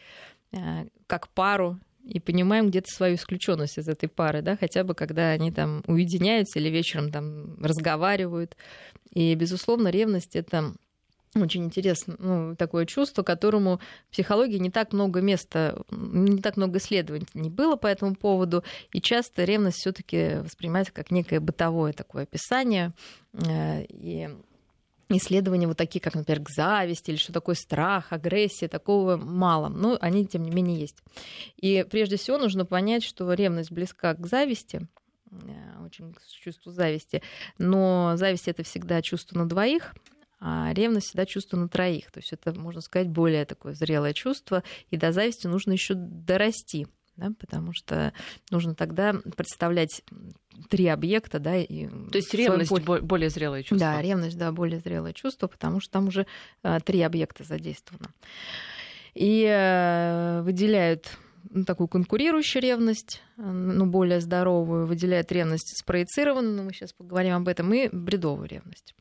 [1.07, 5.51] как пару и понимаем где-то свою исключенность из этой пары, да, хотя бы когда они
[5.51, 8.57] там уединяются или вечером там разговаривают.
[9.13, 10.75] И, безусловно, ревность это
[11.35, 16.79] очень интересно, ну, такое чувство, которому в психологии не так много места, не так много
[16.79, 21.93] исследований не было по этому поводу, и часто ревность все таки воспринимается как некое бытовое
[21.93, 22.93] такое описание,
[23.35, 24.31] э, и
[25.09, 29.69] исследования вот такие, как, например, к зависти или что такое страх, агрессия, такого мало.
[29.69, 31.03] Но они, тем не менее, есть.
[31.57, 34.87] И прежде всего нужно понять, что ревность близка к зависти,
[35.31, 37.23] э, очень к чувству зависти,
[37.59, 39.95] но зависть это всегда чувство на двоих,
[40.41, 42.11] а ревность всегда чувство на троих.
[42.11, 46.87] То есть это, можно сказать, более такое зрелое чувство, и до зависти нужно еще дорасти
[47.17, 48.13] да, потому что
[48.51, 50.03] нужно тогда представлять
[50.69, 53.03] три объекта, да, и то есть ревность более...
[53.03, 53.79] более зрелое чувство.
[53.79, 56.27] Да, ревность, да, более зрелое чувство, потому что там уже
[56.63, 58.11] а, три объекта задействовано.
[59.15, 61.17] И э, выделяют
[61.51, 67.49] ну, такую конкурирующую ревность, ну, более здоровую, выделяют ревность спроецированную, но мы сейчас поговорим об
[67.49, 68.95] этом, и бредовую ревность.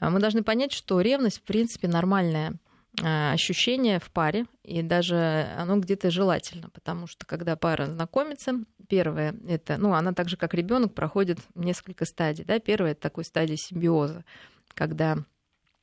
[0.00, 5.48] А мы должны понять, что ревность, в принципе, нормальная а, ощущение в паре, и даже
[5.56, 10.52] оно где-то желательно, потому что когда пара знакомится, первое это, ну, она так же, как
[10.54, 12.44] ребенок, проходит несколько стадий.
[12.44, 12.58] Да?
[12.58, 14.24] Первая это такой стадия симбиоза,
[14.74, 15.18] когда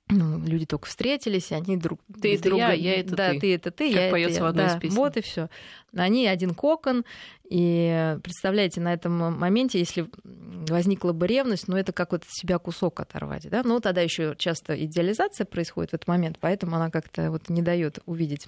[0.09, 2.71] ну, люди только встретились, и они друг ты это друга...
[2.71, 3.39] я, я это да, ты.
[3.39, 4.95] ты это ты, как я поется это в одной да, из песен.
[4.95, 5.49] Вот и все.
[5.95, 7.05] Они один кокон,
[7.47, 12.57] и представляете, на этом моменте, если возникла бы ревность, ну это как вот от себя
[12.57, 17.29] кусок оторвать, да, ну тогда еще часто идеализация происходит в этот момент, поэтому она как-то
[17.29, 18.47] вот не дает увидеть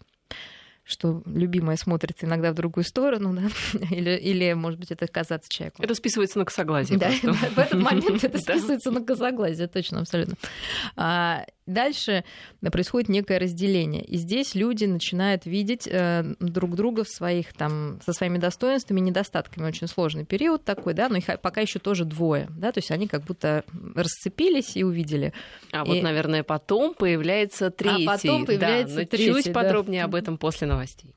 [0.91, 3.80] что любимая смотрит иногда в другую сторону, да?
[3.91, 5.82] или, или, может быть, это казаться человеку.
[5.82, 6.97] Это списывается на косоглазие.
[6.99, 10.36] Да, в этот момент это списывается на косоглазие, точно, абсолютно.
[11.67, 12.24] Дальше
[12.62, 14.04] происходит некое разделение.
[14.04, 19.04] И здесь люди начинают видеть э, друг друга в своих, там, со своими достоинствами и
[19.04, 19.67] недостатками.
[19.67, 22.47] Очень сложный период такой, да, но их пока еще тоже двое.
[22.50, 23.63] Да, то есть они как будто
[23.95, 25.34] расцепились и увидели.
[25.71, 25.88] А и...
[25.88, 28.06] вот, наверное, потом появляется третий.
[28.06, 29.34] А потом появляется да, третий.
[29.34, 29.54] Чуть да.
[29.54, 31.13] подробнее об этом после новостей.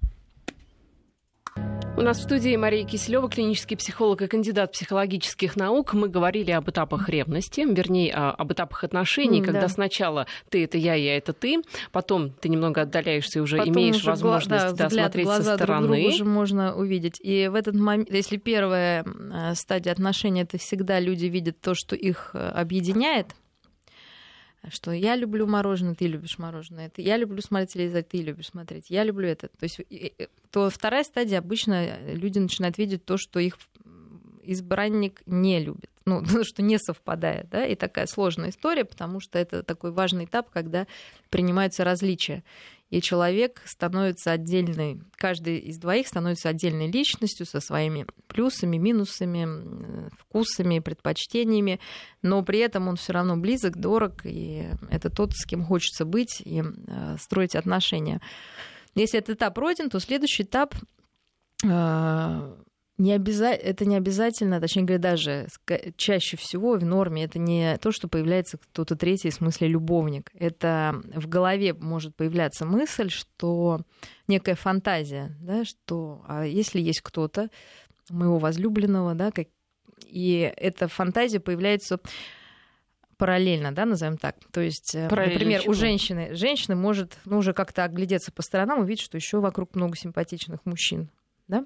[1.97, 5.95] У нас в студии Мария Киселева, клинический психолог и кандидат психологических наук.
[5.95, 9.69] Мы говорили об этапах ревности, вернее, об этапах отношений, mm, когда да.
[9.69, 11.63] сначала ты это я, я это ты,
[11.93, 15.55] потом ты немного отдаляешься и уже потом имеешь уже возможность да, да, смотреть глаза со
[15.55, 15.87] стороны.
[15.87, 17.21] Друг уже можно увидеть.
[17.21, 19.07] И в этот момент, если первая
[19.55, 23.37] стадия отношений, это всегда люди видят то, что их э, объединяет,
[24.71, 28.87] что я люблю мороженое, ты любишь мороженое, это я люблю смотреть телевизор, ты любишь смотреть,
[28.89, 29.49] я люблю это.
[29.49, 29.81] То есть
[30.51, 33.59] то вторая стадия обычно люди начинают видеть то, что их
[34.47, 39.63] избранник не любит, ну, что не совпадает, да, и такая сложная история, потому что это
[39.63, 40.87] такой важный этап, когда
[41.31, 42.45] принимаются различия
[42.95, 50.79] и человек становится отдельной, каждый из двоих становится отдельной личностью со своими плюсами, минусами, вкусами,
[50.79, 51.81] предпочтениями,
[52.23, 56.41] но при этом он все равно близок, дорог, и это тот, с кем хочется быть
[56.45, 58.21] и э, строить отношения.
[58.95, 60.77] Если этот этап пройден, то следующий этап
[61.65, 62.55] э,
[62.97, 63.49] не обяза...
[63.49, 65.49] это не обязательно, точнее говоря, даже
[65.97, 70.31] чаще всего в норме это не то, что появляется кто-то третий, в смысле любовник.
[70.35, 73.81] Это в голове может появляться мысль, что
[74.29, 77.51] некая фантазия, да, что а если есть кто-то,
[78.11, 79.49] моего возлюбленного, да, как...
[80.07, 81.99] и эта фантазия появляется
[83.17, 84.37] параллельно, да, назовем так.
[84.53, 85.73] То есть, э, например, чего?
[85.73, 89.97] у женщины, женщина может ну, уже как-то оглядеться по сторонам, увидеть, что еще вокруг много
[89.97, 91.11] симпатичных мужчин,
[91.49, 91.65] да,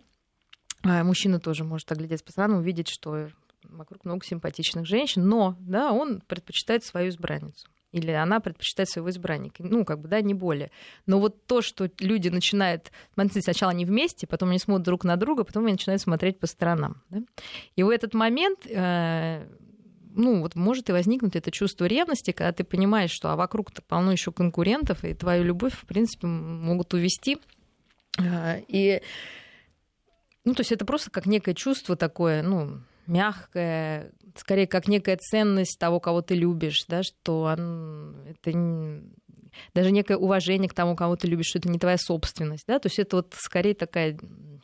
[0.82, 3.28] а мужчина тоже может оглядеться по сторонам, увидеть, что
[3.64, 7.68] вокруг много симпатичных женщин, но да, он предпочитает свою избранницу.
[7.90, 9.62] Или она предпочитает своего избранника.
[9.62, 10.70] Ну, как бы, да, не более.
[11.06, 15.16] Но вот то, что люди начинают смотреть сначала они вместе, потом они смотрят друг на
[15.16, 17.02] друга, потом они начинают смотреть по сторонам.
[17.08, 17.22] Да?
[17.76, 19.46] И в этот момент э,
[20.14, 24.12] ну, вот может и возникнуть это чувство ревности, когда ты понимаешь, что а вокруг-то полно
[24.12, 27.38] еще конкурентов, и твою любовь, в принципе, могут увести.
[28.18, 29.00] Э, и
[30.48, 35.78] ну, то есть это просто как некое чувство такое, ну, мягкое, скорее как некая ценность
[35.78, 39.02] того, кого ты любишь, да, что он, это
[39.74, 42.86] даже некое уважение к тому, кого ты любишь, что это не твоя собственность, да, то
[42.86, 44.18] есть это вот скорее такая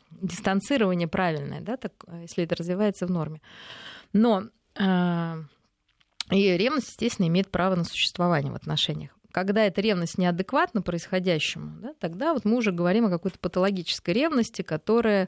[0.09, 3.39] дистанцирование правильное, да, так, если это развивается в норме.
[4.11, 4.45] Но
[4.79, 5.33] э,
[6.31, 11.93] и ревность, естественно, имеет право на существование в отношениях когда эта ревность неадекватна происходящему, да,
[11.99, 15.27] тогда вот мы уже говорим о какой-то патологической ревности, которая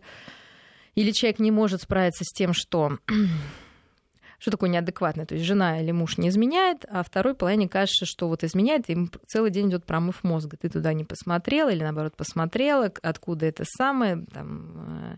[0.98, 2.98] или человек не может справиться с тем, что
[4.40, 5.28] что такое неадекватное?
[5.28, 8.98] То есть жена или муж не изменяет, а второй половине кажется, что вот изменяет, и
[9.28, 10.58] целый день идет промыв мозга.
[10.60, 15.18] Ты туда не посмотрела или наоборот посмотрела, откуда это самое, там, э,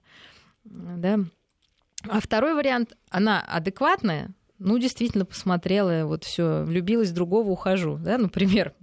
[0.66, 1.20] да.
[2.10, 8.18] А второй вариант, она адекватная, ну, действительно посмотрела, вот все, влюбилась в другого, ухожу, да,
[8.18, 8.74] например,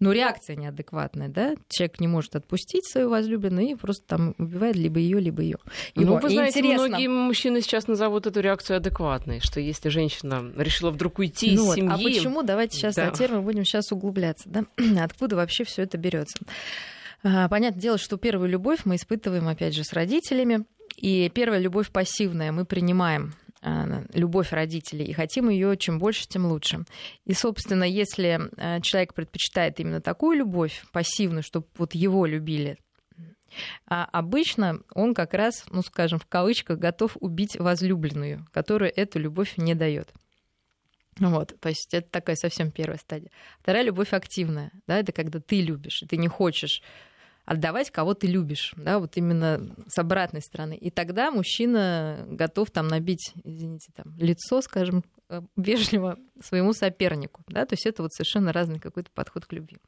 [0.00, 4.98] но реакция неадекватная, да, человек не может отпустить свою возлюбленную и просто там убивает либо
[4.98, 5.58] ее, либо ее.
[5.94, 6.88] Ну, вы знаете, интересно...
[6.88, 11.66] многие мужчины сейчас назовут эту реакцию адекватной, что если женщина решила вдруг уйти ну из
[11.66, 11.90] вот, а семьи...
[11.92, 12.42] А почему?
[12.42, 13.06] Давайте сейчас да.
[13.06, 14.64] на термин будем сейчас углубляться, да?
[15.02, 16.38] Откуда вообще все это берется?
[17.22, 20.64] А, понятное дело, что первую любовь мы испытываем, опять же, с родителями.
[20.96, 23.34] И первая любовь пассивная мы принимаем
[24.12, 26.84] любовь родителей и хотим ее чем больше, тем лучше.
[27.24, 32.78] И, собственно, если э, человек предпочитает именно такую любовь, пассивную, чтобы вот его любили,
[33.86, 39.54] а обычно он как раз, ну, скажем, в кавычках, готов убить возлюбленную, которая эту любовь
[39.56, 40.12] не дает.
[41.18, 43.30] Вот, то есть это такая совсем первая стадия.
[43.60, 46.82] Вторая любовь активная, да, это когда ты любишь, и ты не хочешь
[47.46, 50.76] отдавать, кого ты любишь, да, вот именно с обратной стороны.
[50.76, 57.64] И тогда мужчина готов там набить, извините, там, лицо, скажем, э, вежливо своему сопернику, да,
[57.64, 59.78] то есть это вот совершенно разный какой-то подход к любви.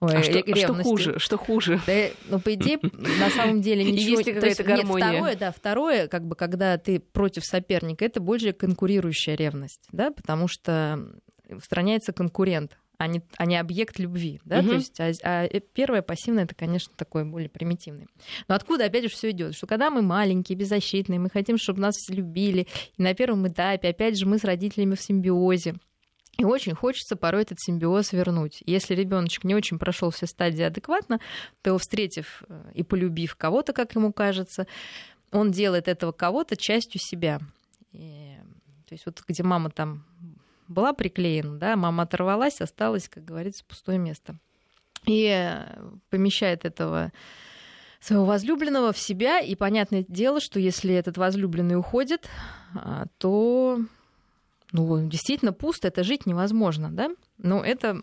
[0.00, 1.18] Ой, а что, что хуже?
[1.18, 1.80] Что хуже?
[1.86, 4.20] Да, ну, по идее, на самом деле ничего...
[4.20, 8.54] Есть то есть, нет, второе, да, второе, как бы, когда ты против соперника, это больше
[8.54, 11.06] конкурирующая ревность, да, потому что
[11.50, 14.40] устраняется конкурент, а не, а не объект любви.
[14.44, 14.60] Да?
[14.60, 14.68] Угу.
[14.68, 18.06] То есть, а, а первое пассивное это, конечно, такое более примитивное.
[18.48, 19.54] Но откуда опять же все идет?
[19.54, 24.18] Что когда мы маленькие, беззащитные, мы хотим, чтобы нас любили, и на первом этапе, опять
[24.18, 25.74] же, мы с родителями в симбиозе.
[26.36, 28.62] И очень хочется порой этот симбиоз вернуть.
[28.66, 31.20] Если ребеночек не очень прошел все стадии адекватно,
[31.62, 34.66] то встретив э, и полюбив кого-то, как ему кажется,
[35.30, 37.40] он делает этого кого-то частью себя.
[37.92, 38.34] И,
[38.88, 40.04] то есть вот где мама там
[40.68, 44.36] была приклеена, да, мама оторвалась, осталось, как говорится, пустое место.
[45.06, 47.12] И э, помещает этого
[48.00, 52.28] своего возлюбленного в себя, и понятное дело, что если этот возлюбленный уходит,
[52.74, 53.80] а, то
[54.72, 57.10] ну, действительно пусто, это жить невозможно, да?
[57.38, 58.02] Но это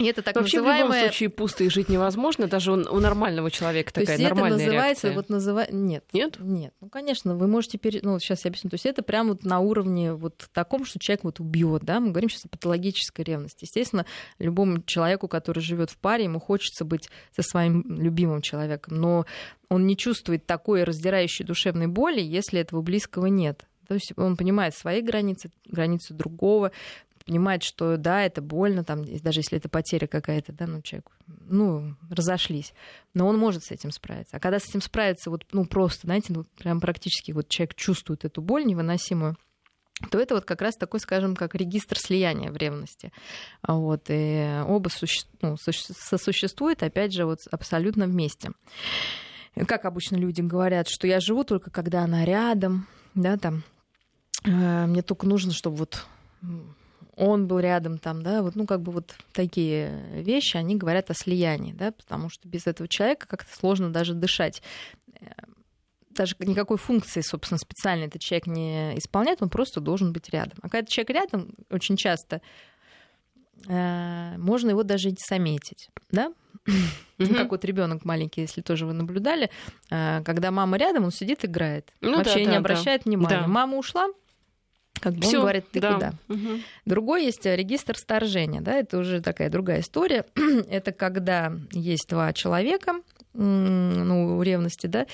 [0.00, 0.86] И это так Вообще называемое...
[0.86, 4.28] в любом случае пусто и жить невозможно, даже у, у нормального человека То такая есть
[4.28, 5.14] нормальная это называется, реакция.
[5.14, 5.66] вот называ...
[5.70, 6.04] Нет.
[6.14, 6.36] Нет?
[6.40, 6.72] Нет.
[6.80, 7.76] Ну, конечно, вы можете...
[7.76, 8.00] Пере...
[8.02, 8.70] Ну, сейчас я объясню.
[8.70, 12.00] То есть это прямо вот на уровне вот таком, что человек вот убьет, да?
[12.00, 13.64] Мы говорим сейчас о патологической ревности.
[13.64, 14.06] Естественно,
[14.38, 19.26] любому человеку, который живет в паре, ему хочется быть со своим любимым человеком, но
[19.68, 23.66] он не чувствует такой раздирающей душевной боли, если этого близкого нет.
[23.90, 26.70] То есть он понимает свои границы, границы другого,
[27.30, 31.94] понимает, что да, это больно, там, даже если это потеря какая-то, да, ну, человек, ну,
[32.10, 32.74] разошлись.
[33.14, 34.36] Но он может с этим справиться.
[34.36, 38.24] А когда с этим справится вот, ну, просто, знаете, ну, прям практически вот человек чувствует
[38.24, 39.36] эту боль невыносимую,
[40.10, 43.12] то это вот как раз такой, скажем, как регистр слияния в ревности.
[43.62, 45.22] Вот, и оба суще...
[45.40, 48.50] ну, сосуществуют, опять же, вот абсолютно вместе.
[49.68, 53.62] Как обычно люди говорят, что я живу только когда она рядом, да, там,
[54.44, 56.06] э, мне только нужно, чтобы вот
[57.20, 61.14] он был рядом там, да, вот, ну, как бы вот такие вещи, они говорят о
[61.14, 64.62] слиянии, да, потому что без этого человека как-то сложно даже дышать.
[66.10, 70.58] Даже никакой функции, собственно, специально этот человек не исполняет, он просто должен быть рядом.
[70.62, 72.40] А когда человек рядом, очень часто
[73.68, 76.32] э, можно его даже не заметить, да?
[76.66, 77.34] Mm-hmm.
[77.34, 79.50] Как вот ребенок маленький, если тоже вы наблюдали,
[79.90, 83.10] э, когда мама рядом, он сидит, играет, ну, вообще да, не да, обращает да.
[83.10, 83.40] внимания.
[83.42, 83.46] Да.
[83.46, 84.08] Мама ушла,
[85.00, 85.94] как бы Всё, он говорит, ты да.
[85.94, 86.12] куда?
[86.28, 86.60] Угу.
[86.86, 90.24] Другой есть э, регистр вторжения, да, это уже такая другая история.
[90.70, 93.00] это когда есть два человека,
[93.32, 95.06] ну, у ревности, да,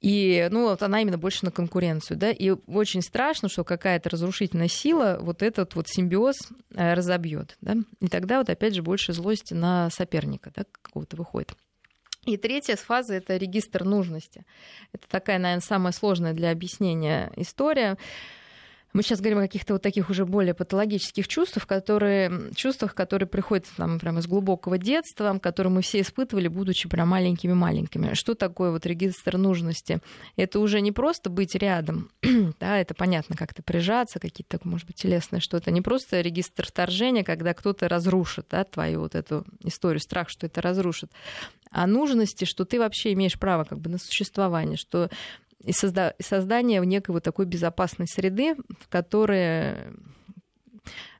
[0.00, 4.68] и, ну, вот она именно больше на конкуренцию, да, и очень страшно, что какая-то разрушительная
[4.68, 6.36] сила вот этот вот симбиоз
[6.74, 11.56] э, разобьет, да, и тогда вот опять же больше злости на соперника, да, какого-то выходит.
[12.26, 14.44] И третья фаза— это регистр нужности.
[14.92, 17.96] Это такая, наверное, самая сложная для объяснения история.
[18.96, 23.66] Мы сейчас говорим о каких-то вот таких уже более патологических чувствах, которые, чувствах, которые приходят
[23.76, 28.14] там, прямо из глубокого детства, которые мы все испытывали, будучи прям маленькими-маленькими.
[28.14, 29.98] Что такое вот регистр нужности?
[30.36, 32.08] Это уже не просто быть рядом,
[32.58, 37.52] да, это понятно, как-то прижаться, какие-то, может быть, телесные что-то, не просто регистр вторжения, когда
[37.52, 41.12] кто-то разрушит да, твою вот эту историю, страх, что это разрушит,
[41.70, 45.10] а нужности, что ты вообще имеешь право как бы на существование, что
[45.62, 49.92] и, созда- создание некой вот такой безопасной среды, в которой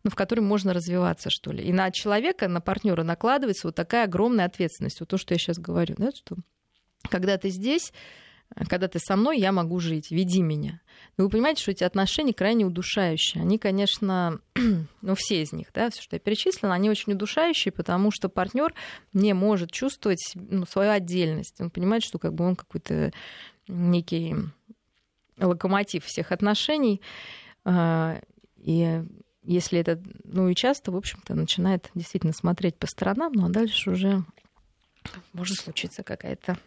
[0.04, 1.64] ну, в которой можно развиваться, что ли.
[1.64, 5.00] И на человека, на партнера накладывается вот такая огромная ответственность.
[5.00, 6.36] Вот то, что я сейчас говорю, да, что
[7.10, 7.92] когда ты здесь,
[8.68, 10.80] когда ты со мной, я могу жить, веди меня.
[11.16, 13.42] Но вы понимаете, что эти отношения крайне удушающие.
[13.42, 14.40] Они, конечно,
[15.02, 18.72] ну, все из них, да, все, что я перечислила, они очень удушающие, потому что партнер
[19.12, 21.60] не может чувствовать ну, свою отдельность.
[21.60, 23.12] Он понимает, что как бы он какой-то
[23.68, 24.34] некий
[25.38, 27.00] локомотив всех отношений.
[27.64, 28.20] А,
[28.56, 29.02] и
[29.42, 33.90] если это, ну и часто, в общем-то, начинает действительно смотреть по сторонам, ну а дальше
[33.90, 34.24] уже
[35.32, 36.58] может случиться какая-то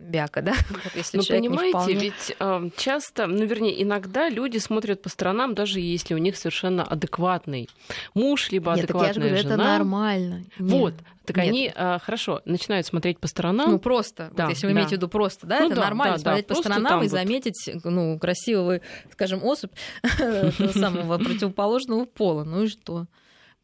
[0.00, 0.54] бяка, да?
[0.94, 1.94] Если ну, понимаете, вполне...
[1.94, 6.82] ведь э, часто, ну, вернее, иногда люди смотрят по сторонам, даже если у них совершенно
[6.82, 7.68] адекватный
[8.14, 9.54] муж, либо Нет, адекватная так я же говорю, жена.
[9.54, 10.44] это нормально.
[10.58, 10.94] Вот.
[11.26, 11.46] Так Нет.
[11.46, 13.70] они э, хорошо начинают смотреть по сторонам.
[13.70, 14.78] Ну просто, да, вот если вы да.
[14.78, 17.02] имеете в виду просто, да, ну, это да, нормально да, смотреть да, по сторонам и
[17.02, 17.10] вот...
[17.10, 18.80] заметить, ну красивого,
[19.12, 19.70] скажем, особь
[20.72, 22.44] самого противоположного пола.
[22.44, 23.06] Ну и что?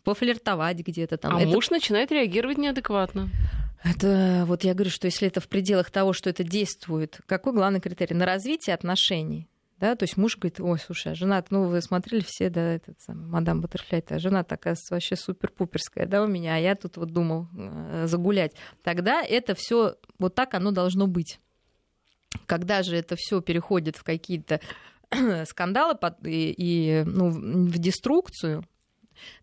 [0.05, 1.35] Пофлиртовать где-то там.
[1.35, 3.29] А муж начинает реагировать неадекватно.
[3.89, 7.81] Это вот я говорю, что если это в пределах того, что это действует, какой главный
[7.81, 8.15] критерий?
[8.17, 9.49] На развитие отношений.
[9.79, 12.99] Да, то есть муж говорит, ой, слушай, а жена, ну вы смотрели все, да, этот
[12.99, 17.13] самый, мадам Баттерфляй, а жена такая вообще супер-пуперская, да, у меня, а я тут вот
[17.13, 18.53] думал э, загулять.
[18.83, 21.41] Тогда это все вот так оно должно быть.
[22.47, 24.61] Когда же это все переходит в какие-то
[25.45, 28.65] скандалы и, и ну, в деструкцию,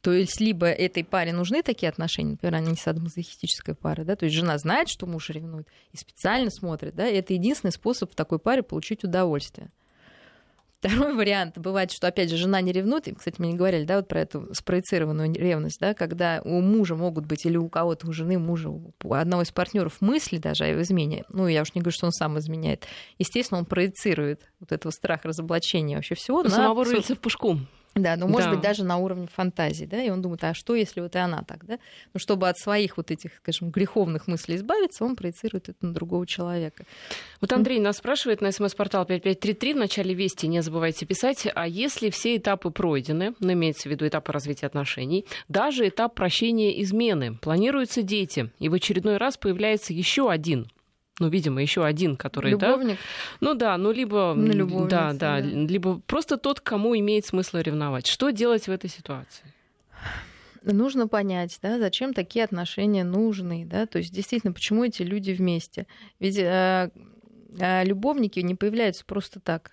[0.01, 4.35] то есть либо этой паре нужны такие отношения, например, они садомазохистическая пара, да, то есть
[4.35, 8.39] жена знает, что муж ревнует, и специально смотрит, да, и это единственный способ в такой
[8.39, 9.69] паре получить удовольствие.
[10.83, 13.07] Второй вариант бывает, что, опять же, жена не ревнует.
[13.07, 16.95] И, кстати, мне не говорили, да, вот про эту спроецированную ревность, да, когда у мужа
[16.95, 20.67] могут быть или у кого-то, у жены, мужа, у одного из партнеров мысли даже о
[20.67, 21.23] его измене.
[21.29, 22.85] Ну, я уж не говорю, что он сам изменяет.
[23.17, 26.39] Естественно, он проецирует вот этого страха разоблачения вообще всего.
[26.39, 26.49] У на...
[26.49, 27.59] самого рыльца в пушку.
[27.95, 28.55] Да, ну, может да.
[28.55, 31.43] быть, даже на уровне фантазии, да, и он думает, а что, если вот и она
[31.43, 31.77] так, да?
[32.13, 36.25] Ну, чтобы от своих вот этих, скажем, греховных мыслей избавиться, он проецирует это на другого
[36.25, 36.85] человека.
[37.39, 42.09] Вот Андрей нас спрашивает на смс-портал 5533 в начале вести, не забывайте писать, а если
[42.09, 48.01] все этапы пройдены, ну, имеется в виду этапы развития отношений, даже этап прощения измены, планируются
[48.01, 50.67] дети, и в очередной раз появляется еще один
[51.19, 52.97] ну, видимо, еще один, который, Любовник.
[52.97, 53.37] да.
[53.39, 58.07] Ну да, ну либо, ну, да, да, да, либо просто тот, кому имеет смысл ревновать.
[58.07, 59.53] Что делать в этой ситуации?
[60.65, 65.87] нужно понять, да, зачем такие отношения нужны, да, то есть действительно, почему эти люди вместе.
[66.19, 66.89] Ведь э,
[67.59, 69.71] э, любовники не появляются просто так.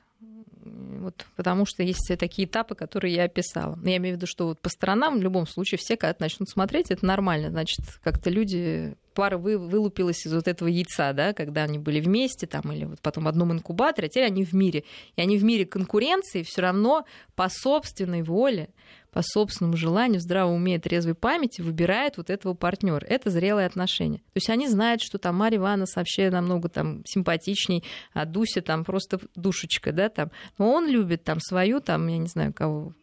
[0.72, 3.78] Вот, потому что есть такие этапы, которые я описала.
[3.84, 6.90] Я имею в виду, что вот по сторонам в любом случае все, когда начнут смотреть,
[6.90, 7.50] это нормально.
[7.50, 12.46] Значит, как-то люди пара вы, вылупилась из вот этого яйца, да, когда они были вместе,
[12.46, 14.84] там, или вот потом в одном инкубаторе, а теперь они в мире.
[15.16, 17.04] И они в мире конкуренции все равно
[17.34, 18.70] по собственной воле
[19.12, 23.04] по собственному желанию, здраво уме трезвой памяти выбирает вот этого партнера.
[23.04, 24.18] Это зрелые отношения.
[24.18, 28.84] То есть они знают, что там Марья Ивановна вообще намного там симпатичней, а Дуся там
[28.84, 30.30] просто душечка, да, там.
[30.58, 32.94] Но он любит там свою, там, я не знаю, кого,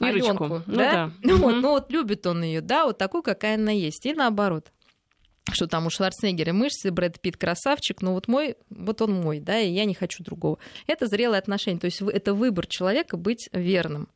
[0.00, 0.44] Ирочку.
[0.44, 0.92] Аленку, ну, да?
[0.92, 1.12] да.
[1.22, 4.06] Ну, вот, ну вот любит он ее, да, вот такую, какая она есть.
[4.06, 4.72] И наоборот
[5.52, 9.58] что там у Шварценеггера мышцы, Брэд Питт красавчик, но вот мой, вот он мой, да,
[9.58, 10.58] и я не хочу другого.
[10.86, 14.08] Это зрелые отношения, то есть это выбор человека быть верным.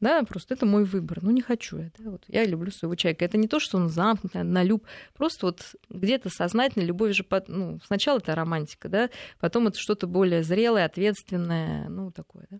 [0.00, 1.18] Да, просто это мой выбор.
[1.22, 1.90] Ну, не хочу я.
[1.98, 2.10] Да?
[2.10, 3.24] Вот я люблю своего человека.
[3.24, 4.86] Это не то, что он замкнут, на люб.
[5.14, 7.24] Просто вот где-то сознательно любовь же...
[7.48, 12.58] Ну, сначала это романтика, да, потом это что-то более зрелое, ответственное, ну, такое, да.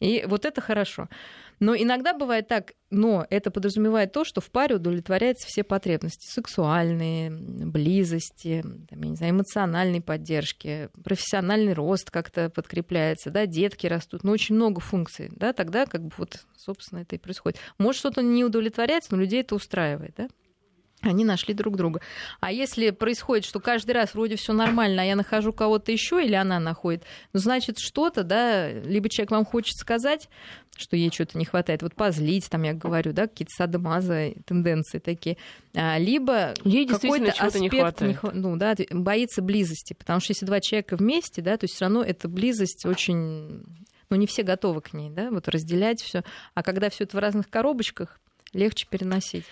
[0.00, 1.08] И вот это хорошо.
[1.60, 7.30] Но иногда бывает так, но это подразумевает то, что в паре удовлетворяются все потребности сексуальные,
[7.30, 14.32] близости, там, я не знаю, эмоциональной поддержки, профессиональный рост как-то подкрепляется, да, детки растут, ну,
[14.32, 17.58] очень много функций, да, тогда как бы вот, собственно, это и происходит.
[17.78, 20.28] Может, что-то не удовлетворяется, но людей это устраивает, да
[21.04, 22.00] они нашли друг друга.
[22.40, 26.34] А если происходит, что каждый раз вроде все нормально, а я нахожу кого-то еще или
[26.34, 30.28] она находит, ну, значит, что-то, да, либо человек вам хочет сказать,
[30.76, 35.36] что ей что-то не хватает, вот позлить, там я говорю, да, какие-то садомазы, тенденции такие,
[35.74, 38.22] а, либо ей какой-то аспект не хватает.
[38.22, 41.84] Не, ну, да, боится близости, потому что если два человека вместе, да, то есть все
[41.84, 43.62] равно эта близость очень,
[44.10, 46.22] ну, не все готовы к ней, да, вот разделять все,
[46.54, 48.20] а когда все это в разных коробочках,
[48.52, 49.44] легче переносить.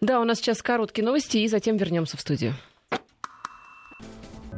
[0.00, 2.54] Да, у нас сейчас короткие новости, и затем вернемся в студию.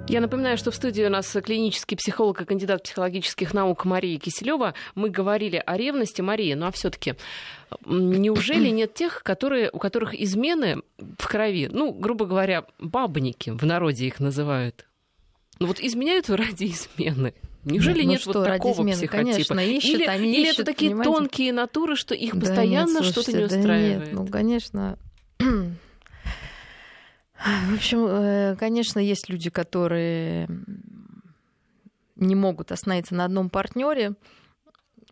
[0.09, 4.72] Я напоминаю, что в студии у нас клинический психолог и кандидат психологических наук Мария Киселева.
[4.95, 7.14] Мы говорили о ревности Марии, ну а все-таки
[7.84, 14.07] неужели нет тех, которые, у которых измены в крови, ну, грубо говоря, бабники в народе
[14.07, 14.86] их называют?
[15.59, 17.34] Ну вот изменяют ради измены.
[17.64, 19.30] Неужели ну, нет что, вот такого измены, психотипа?
[19.30, 21.12] Конечно, ищут, или, они или ищут, это такие понимаете?
[21.12, 23.99] тонкие натуры, что их да постоянно что-то не устраивает?
[23.99, 24.99] Да нет, ну, конечно,
[27.39, 30.49] в общем, э, конечно, есть люди, которые
[32.16, 34.14] не могут остановиться на одном партнере,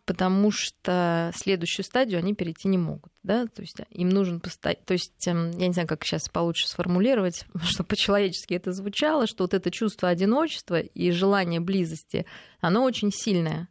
[0.07, 3.11] потому что следующую стадию они перейти не могут.
[3.23, 3.45] Да?
[3.47, 4.81] То есть им нужен постоянно...
[4.85, 9.43] То есть эм, я не знаю, как сейчас получше сформулировать, чтобы по-человечески это звучало, что
[9.43, 12.25] вот это чувство одиночества и желание близости,
[12.61, 13.67] оно очень сильное.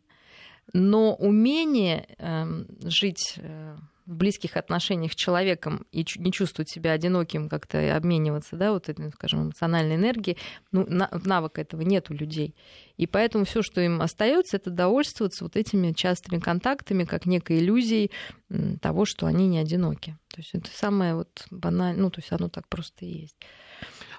[0.73, 3.77] Но умение э, жить э,
[4.07, 9.11] в близких отношениях с человеком и не чувствовать себя одиноким, как-то обмениваться, да, вот этой,
[9.11, 10.39] скажем, эмоциональной энергией,
[10.71, 12.55] ну, навыка этого нет у людей.
[12.97, 18.11] И поэтому все, что им остается, это довольствоваться вот этими частыми контактами, как некой иллюзией
[18.81, 20.17] того, что они не одиноки.
[20.29, 23.37] То есть это самое вот банальное, ну, то есть оно так просто и есть.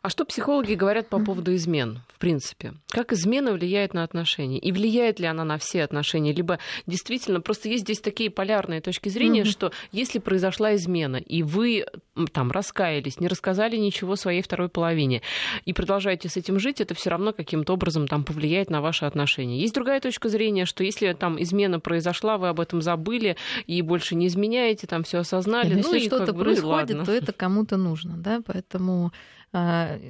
[0.08, 2.76] А что психологи говорят по поводу измен, в принципе?
[2.92, 4.58] Как измена влияет на отношения?
[4.58, 6.32] И влияет ли она на все отношения?
[6.32, 9.52] Либо действительно, просто есть здесь такие полярные точки зрения, mm-hmm.
[9.52, 11.86] что если произошла измена, и вы
[12.32, 15.24] там раскаялись, не рассказали ничего своей второй половине,
[15.66, 19.60] и продолжаете с этим жить, это все равно каким-то образом там повлияет на ваши отношения.
[19.60, 23.36] Есть другая точка зрения, что если там измена произошла, вы об этом забыли
[23.66, 25.74] и больше не изменяете, там все осознали.
[25.74, 29.12] Ну, если что-то бы, происходит, ну, то это кому-то нужно, да, поэтому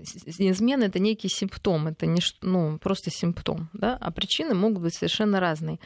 [0.04, 5.40] измена это некий симптом, это не ну, просто симптом, да, а причины могут быть совершенно
[5.40, 5.80] разные.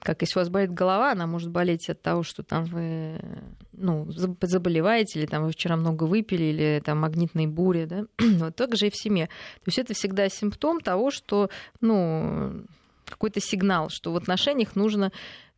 [0.00, 3.20] Как если у вас болит голова, она может болеть от того, что там вы
[3.72, 8.06] ну, заболеваете, или там вы вчера много выпили, или там магнитные бури, да.
[8.18, 9.26] вот так же и в семье.
[9.26, 11.50] То есть это всегда симптом того, что,
[11.82, 12.64] ну,
[13.04, 15.12] какой-то сигнал, что в отношениях нужно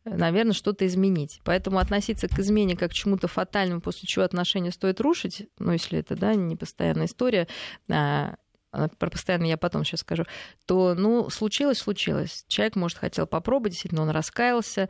[0.05, 1.39] наверное, что-то изменить.
[1.43, 5.99] Поэтому относиться к измене как к чему-то фатальному, после чего отношения стоит рушить, ну, если
[5.99, 7.47] это, да, не постоянная история,
[7.89, 8.35] а,
[8.71, 10.25] а про постоянно я потом сейчас скажу,
[10.65, 12.45] то, ну, случилось, случилось.
[12.47, 14.89] Человек, может, хотел попробовать, действительно, он раскаялся.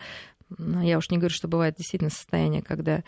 [0.58, 3.04] Я уж не говорю, что бывает действительно состояние, когда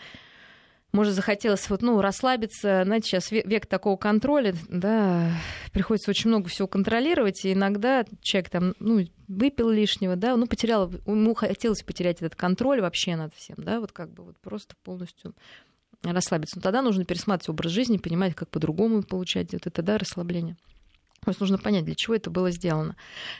[0.96, 2.82] может, захотелось вот, ну, расслабиться.
[2.84, 5.30] Знаете, сейчас век такого контроля, да,
[5.72, 10.90] приходится очень много всего контролировать, и иногда человек там, ну, выпил лишнего, да, ну, потерял,
[11.06, 15.34] ему хотелось потерять этот контроль вообще над всем, да, вот как бы вот просто полностью
[16.02, 16.56] расслабиться.
[16.56, 20.56] Но тогда нужно пересматривать образ жизни, понимать, как по-другому получать вот это, да, расслабление.
[21.24, 22.96] То есть нужно понять, для чего это было сделано.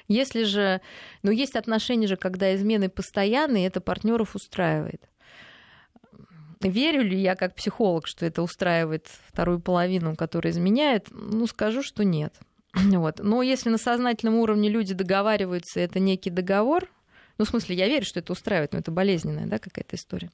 [0.09, 0.83] Если же,
[1.23, 5.09] ну, есть отношения же, когда измены постоянные, это партнеров устраивает
[6.69, 11.09] верю ли я как психолог, что это устраивает вторую половину, которая изменяет?
[11.11, 12.35] Ну, скажу, что нет.
[12.75, 13.21] Вот.
[13.23, 16.91] Но если на сознательном уровне люди договариваются, это некий договор,
[17.39, 20.31] ну, в смысле, я верю, что это устраивает, но это болезненная да, какая-то история.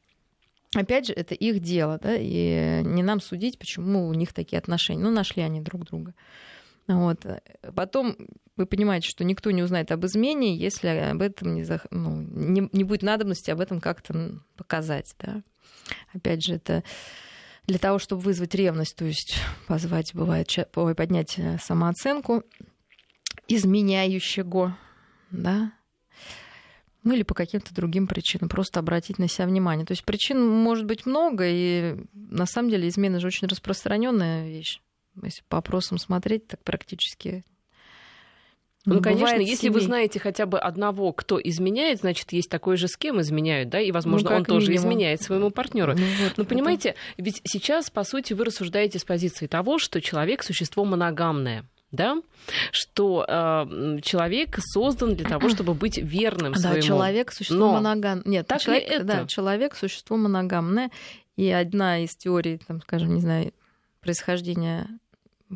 [0.74, 5.02] Опять же, это их дело, да, и не нам судить, почему у них такие отношения.
[5.02, 6.14] Ну, нашли они друг друга.
[6.88, 7.26] Вот.
[7.74, 8.16] Потом
[8.56, 11.86] вы понимаете, что никто не узнает об измене, если об этом не, зах...
[11.90, 15.14] ну, не, не будет надобности об этом как-то показать.
[15.18, 15.42] Да?
[16.12, 16.82] Опять же, это
[17.66, 19.36] для того, чтобы вызвать ревность, то есть
[19.66, 22.42] позвать, бывает, поднять э, самооценку
[23.48, 24.76] изменяющего,
[25.30, 25.72] да,
[27.02, 29.84] ну или по каким-то другим причинам, просто обратить на себя внимание.
[29.84, 34.80] То есть причин может быть много, и на самом деле измена же очень распространенная вещь.
[35.22, 37.44] Если по опросам смотреть, так практически
[38.84, 42.96] ну, конечно, если вы знаете хотя бы одного, кто изменяет, значит, есть такой же, с
[42.96, 44.88] кем изменяют, да, и, возможно, ну, он тоже минимум.
[44.88, 45.94] изменяет своему партнеру.
[45.96, 46.98] Ну, вот, Но понимаете, это...
[47.18, 52.16] ведь сейчас, по сути, вы рассуждаете с позиции того, что человек существо моногамное да,
[52.70, 56.80] что э, человек создан для того, чтобы быть верным да, своему.
[56.80, 57.72] Да, человек существо Но...
[57.74, 58.24] моногамное.
[58.26, 59.04] Нет, так человек, это?
[59.04, 60.90] Да, человек существо моногамное.
[61.36, 63.52] И одна из теорий, там, скажем, не знаю,
[64.00, 64.88] происхождения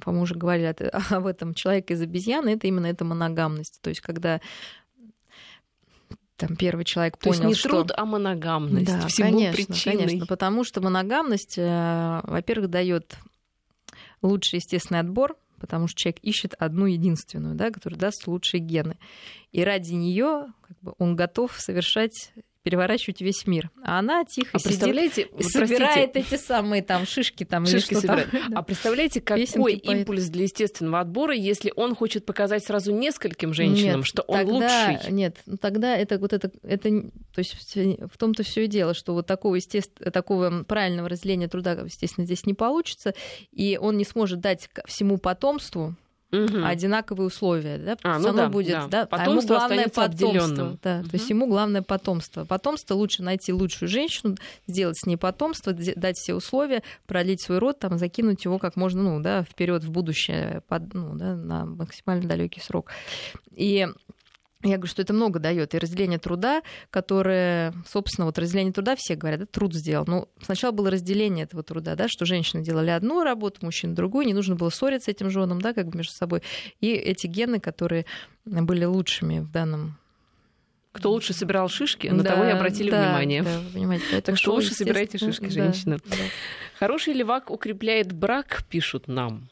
[0.00, 0.74] по-моему, уже говорили
[1.10, 3.80] об этом, человек из обезьяны, это именно эта моногамность.
[3.82, 4.40] То есть, когда
[6.36, 7.68] там первый человек То понял, есть не что...
[7.70, 8.86] труд, а моногамность.
[8.86, 9.96] Да, Всему конечно, причиной.
[9.96, 13.16] конечно, потому что моногамность, э, во-первых, дает
[14.22, 18.98] лучший естественный отбор, потому что человек ищет одну единственную, да, которая даст лучшие гены.
[19.52, 22.32] И ради нее как бы, он готов совершать
[22.66, 23.70] переворачивать весь мир.
[23.84, 28.00] А она тихо а представляете, сидит, собирает простите, эти самые там шишки там шишки или
[28.00, 28.28] собирает.
[28.32, 33.98] Там, А представляете, какой импульс для естественного отбора, если он хочет показать сразу нескольким женщинам,
[33.98, 35.12] нет, что он тогда, лучший?
[35.12, 37.02] Нет, ну тогда это вот это, это
[37.32, 41.74] то есть в том-то все и дело, что вот такого естественно, такого правильного разделения труда,
[41.84, 43.14] естественно, здесь не получится,
[43.52, 45.94] и он не сможет дать всему потомству
[46.44, 46.64] угу.
[46.64, 48.86] одинаковые условия, да, а, ну да, будет, да.
[48.88, 51.08] да, потомство а ему главное потомство, да, угу.
[51.08, 52.44] то есть ему главное потомство.
[52.44, 57.78] Потомство лучше найти лучшую женщину, сделать с ней потомство, дать все условия, пролить свой род,
[57.78, 62.28] там, закинуть его как можно, ну, да, вперед в будущее, под, ну, да, на максимально
[62.28, 62.90] далекий срок.
[63.52, 63.88] И
[64.70, 65.74] я говорю, что это много дает.
[65.74, 70.04] И разделение труда, которое, собственно, вот разделение труда, все говорят, да, труд сделал.
[70.06, 74.34] Ну, сначала было разделение этого труда, да, что женщины делали одну работу, мужчины другую, не
[74.34, 76.42] нужно было ссориться этим женам, да, как бы между собой.
[76.80, 78.06] И эти гены, которые
[78.44, 79.98] были лучшими в данном
[80.96, 83.42] кто лучше собирал шишки, на да, того и обратили да, внимание.
[83.42, 85.98] Да, понимаете, так что лучше собирайте шишки, женщина.
[86.02, 86.22] Да, да.
[86.78, 89.50] Хороший левак укрепляет брак, пишут нам.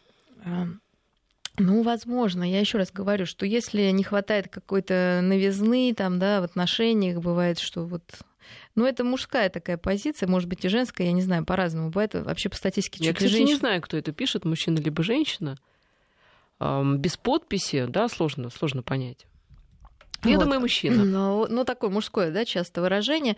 [1.56, 2.42] Ну, возможно.
[2.42, 7.58] Я еще раз говорю, что если не хватает какой-то новизны там, да, в отношениях, бывает,
[7.58, 8.02] что вот
[8.74, 11.90] ну, это мужская такая позиция, может быть, и женская, я не знаю, по-разному.
[11.90, 13.04] Бывает вообще по статистике.
[13.04, 13.46] Я, кстати, женщин...
[13.46, 15.56] не знаю, кто это пишет, мужчина либо женщина.
[16.60, 19.26] Без подписи, да, сложно, сложно понять.
[20.24, 20.44] Я вот.
[20.44, 21.04] думаю, мужчина.
[21.04, 23.36] Ну, ну, такое мужское, да, часто выражение.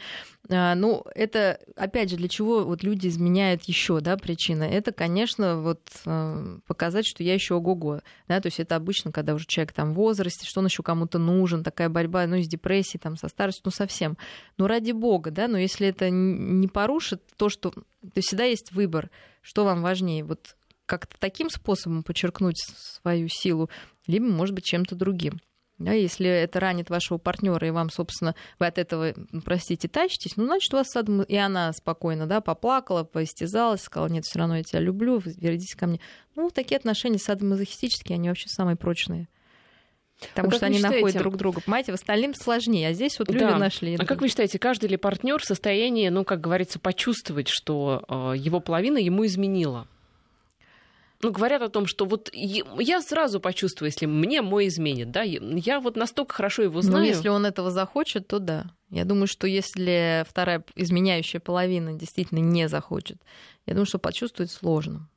[0.48, 4.64] А, ну, это, опять же, для чего вот люди изменяют еще, да, причина?
[4.64, 9.34] Это, конечно, вот а, показать, что я еще ого-го, да, то есть это обычно, когда
[9.34, 13.00] уже человек там в возрасте, что он еще кому-то нужен, такая борьба, ну, с депрессией,
[13.00, 14.16] там, со старостью, ну, совсем.
[14.58, 17.70] Ну, ради бога, да, но если это не порушит то, что...
[17.70, 17.84] То
[18.14, 19.10] есть всегда есть выбор,
[19.42, 20.56] что вам важнее, вот
[20.86, 22.64] как-то таким способом подчеркнуть
[23.02, 23.68] свою силу,
[24.06, 25.40] либо, может быть, чем-то другим.
[25.78, 29.14] Да, если это ранит вашего партнера, и вам, собственно, вы от этого,
[29.44, 31.22] простите, тащитесь, ну, значит, у вас садом...
[31.22, 35.86] и она спокойно, да, поплакала, поистязалась, сказала, нет, все равно я тебя люблю, вернитесь ко
[35.86, 36.00] мне.
[36.34, 39.28] Ну, такие отношения садомазохистические, они вообще самые прочные.
[40.34, 40.96] Потому а что они считаете...
[40.96, 41.60] находят друг друга.
[41.60, 43.58] Понимаете, в остальном сложнее, а здесь вот люди да.
[43.58, 43.96] нашли.
[43.96, 48.38] А как вы считаете, каждый ли партнер в состоянии, ну, как говорится, почувствовать, что э,
[48.38, 49.88] его половина ему изменила?
[51.22, 55.80] Ну, говорят о том, что вот я сразу почувствую, если мне мой изменит, да, я
[55.80, 57.04] вот настолько хорошо его ну, знаю.
[57.04, 58.66] Ну, если он этого захочет, то да.
[58.90, 63.18] Я думаю, что если вторая изменяющая половина действительно не захочет,
[63.66, 65.08] я думаю, что почувствовать сложно.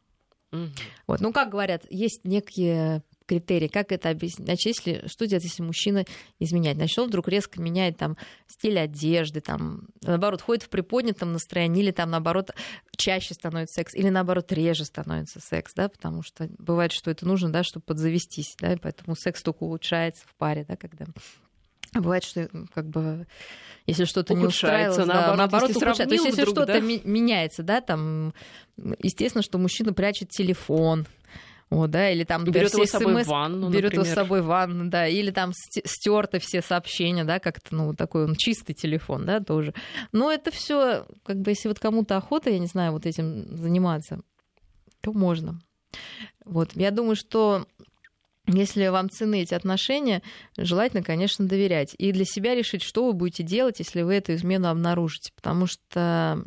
[0.51, 0.69] Угу.
[1.07, 1.19] Вот.
[1.19, 4.47] Ну, как говорят, есть некие критерии, как это объяснить?
[4.47, 6.05] Значит, если, что делать, если мужчина
[6.39, 6.77] изменяет?
[6.77, 8.17] Значит, он вдруг резко меняет там
[8.47, 12.51] стиль одежды, там, наоборот, ходит в приподнятом настроении, или там, наоборот,
[12.97, 17.51] чаще становится секс, или, наоборот, реже становится секс, да, потому что бывает, что это нужно,
[17.51, 21.05] да, чтобы подзавестись, да, и поэтому секс только улучшается в паре, да, когда
[21.93, 23.25] Бывает, что как бы
[23.87, 26.05] если что-то не устраивается, наоборот, да, наоборот если ухудшается.
[26.05, 26.79] То есть если что-то да?
[26.79, 28.33] меняется, да, там,
[28.99, 31.07] естественно, что мужчина прячет телефон,
[31.69, 34.45] О, да, или там берет его с собой в ванну, берет его с собой в
[34.45, 39.39] ванну, да, или там стерты все сообщения, да, как-то, ну, такой он чистый телефон, да,
[39.39, 39.75] тоже.
[40.11, 44.21] Но это все, как бы, если вот кому-то охота, я не знаю, вот этим заниматься,
[45.01, 45.59] то можно.
[46.43, 47.67] Вот, я думаю, что
[48.47, 50.23] если вам цены эти отношения,
[50.57, 51.93] желательно, конечно, доверять.
[51.99, 55.31] И для себя решить, что вы будете делать, если вы эту измену обнаружите.
[55.35, 56.43] Потому что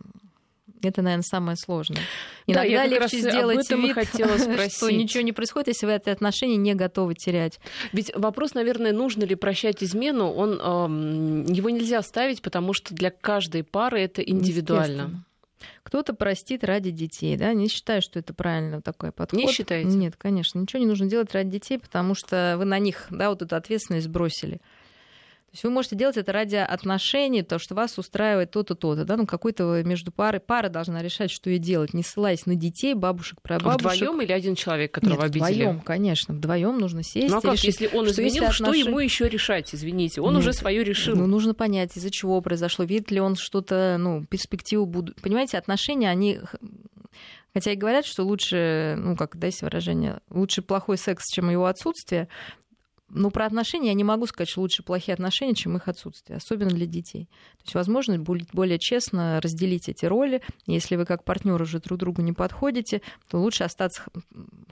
[0.88, 2.02] это, наверное, самое сложное.
[2.46, 3.96] Иногда да, легче сделать вид,
[4.72, 7.60] что ничего не происходит, если вы эти отношения не готовы терять.
[7.92, 13.10] Ведь вопрос, наверное, нужно ли прощать измену, он, э, его нельзя ставить, потому что для
[13.10, 15.24] каждой пары это индивидуально.
[15.82, 19.38] Кто-то простит ради детей, да, не считаю, что это правильно такой подход.
[19.38, 19.90] Не считаете?
[19.90, 23.42] Нет, конечно, ничего не нужно делать ради детей, потому что вы на них, да, вот
[23.42, 24.60] эту ответственность бросили.
[25.52, 29.04] То есть вы можете делать это ради отношений, то, что вас устраивает то-то, то-то.
[29.04, 29.18] Да?
[29.18, 30.40] Ну, какой-то между парой.
[30.40, 34.00] Пара должна решать, что ей делать, не ссылаясь на детей, бабушек, прабабушек.
[34.00, 35.52] Вдвоем или один человек, которого Нет, обидели?
[35.52, 36.32] Вдвоем, конечно.
[36.32, 37.28] Вдвоем нужно сесть.
[37.30, 38.80] Ну а как, решить, если он изменил, что, отношения...
[38.80, 39.74] что ему еще решать?
[39.74, 41.16] Извините, он Нет, уже свое решил.
[41.16, 42.86] Ну, нужно понять, из-за чего произошло.
[42.86, 45.12] Видит ли он что-то, ну, перспективу буду.
[45.20, 46.40] Понимаете, отношения, они
[47.54, 51.66] Хотя и говорят, что лучше, ну, как, да, есть выражение, лучше плохой секс, чем его
[51.66, 52.28] отсутствие.
[53.14, 56.70] Но про отношения я не могу сказать, что лучше плохие отношения, чем их отсутствие, особенно
[56.70, 57.28] для детей.
[57.58, 60.40] То есть, возможно, будет более честно разделить эти роли.
[60.66, 64.02] Если вы как партнер уже друг другу не подходите, то лучше остаться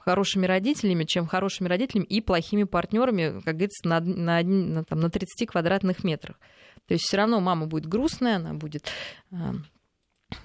[0.01, 5.11] хорошими родителями, чем хорошими родителями и плохими партнерами, как говорится, на, на, на, там, на
[5.11, 6.38] 30 квадратных метрах.
[6.86, 8.88] То есть все равно мама будет грустная, она будет
[9.30, 9.55] а,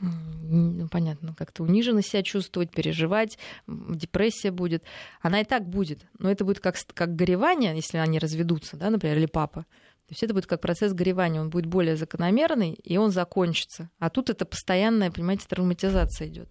[0.02, 4.84] ну, понятно, как-то униженно себя чувствовать, переживать, депрессия будет.
[5.22, 9.18] Она и так будет, но это будет как, как горевание, если они разведутся, да, например,
[9.18, 9.66] или папа.
[10.08, 13.90] То есть это будет как процесс горевания, он будет более закономерный, и он закончится.
[13.98, 16.50] А тут это постоянная, понимаете, травматизация идет.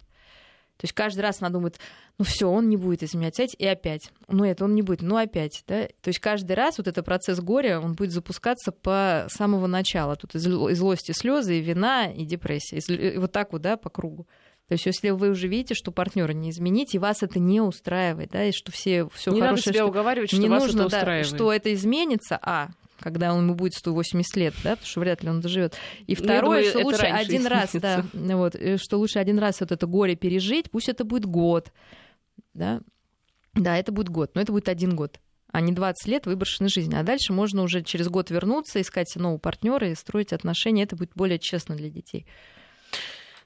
[0.77, 1.79] То есть каждый раз она думает,
[2.17, 4.11] ну все, он не будет изменять, опять и опять.
[4.27, 5.63] Ну это он не будет, ну опять.
[5.67, 5.87] Да?
[6.01, 10.15] То есть каждый раз вот этот процесс горя, он будет запускаться по самого начала.
[10.15, 12.79] Тут и злости, слезы, и вина, и депрессия.
[12.79, 14.27] И вот так вот, да, по кругу.
[14.67, 18.31] То есть, если вы уже видите, что партнера не изменить, и вас это не устраивает,
[18.31, 20.79] да, и что все все не хорошее, надо себя что уговаривать, что не вас нужно,
[20.79, 21.29] это устраивает.
[21.29, 22.69] Да, что это изменится, а
[22.99, 25.75] когда он ему будет 180 лет, да, потому что вряд ли он доживет.
[26.07, 29.71] И второе, думаю, что лучше один раз, да, вот, э, что лучше один раз вот
[29.71, 31.71] это горе пережить, пусть это будет год,
[32.53, 32.81] да,
[33.53, 35.19] да, это будет год, но это будет один год
[35.55, 36.95] а не 20 лет выброшенной жизни.
[36.95, 40.83] А дальше можно уже через год вернуться, искать нового партнера и строить отношения.
[40.83, 42.25] Это будет более честно для детей.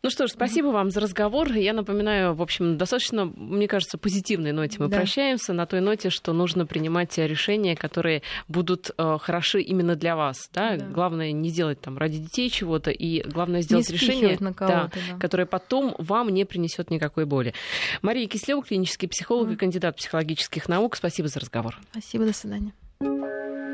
[0.02, 1.52] Ну что ж, спасибо вам за разговор.
[1.52, 4.98] Я напоминаю, в общем, достаточно, мне кажется, позитивной ноте мы да.
[4.98, 10.50] прощаемся, на той ноте, что нужно принимать решения, которые будут э, хороши именно для вас.
[10.54, 10.78] Да?
[10.78, 10.86] Да.
[10.86, 14.92] Главное не делать там ради детей чего-то, и главное сделать решение, да, да.
[15.20, 17.54] которое потом вам не принесет никакой боли.
[18.02, 19.54] Мария Кислева, клинический психолог mm.
[19.54, 20.96] и кандидат психологических наук.
[20.96, 21.78] Спасибо за разговор.
[21.92, 22.72] Спасибо, до свидания.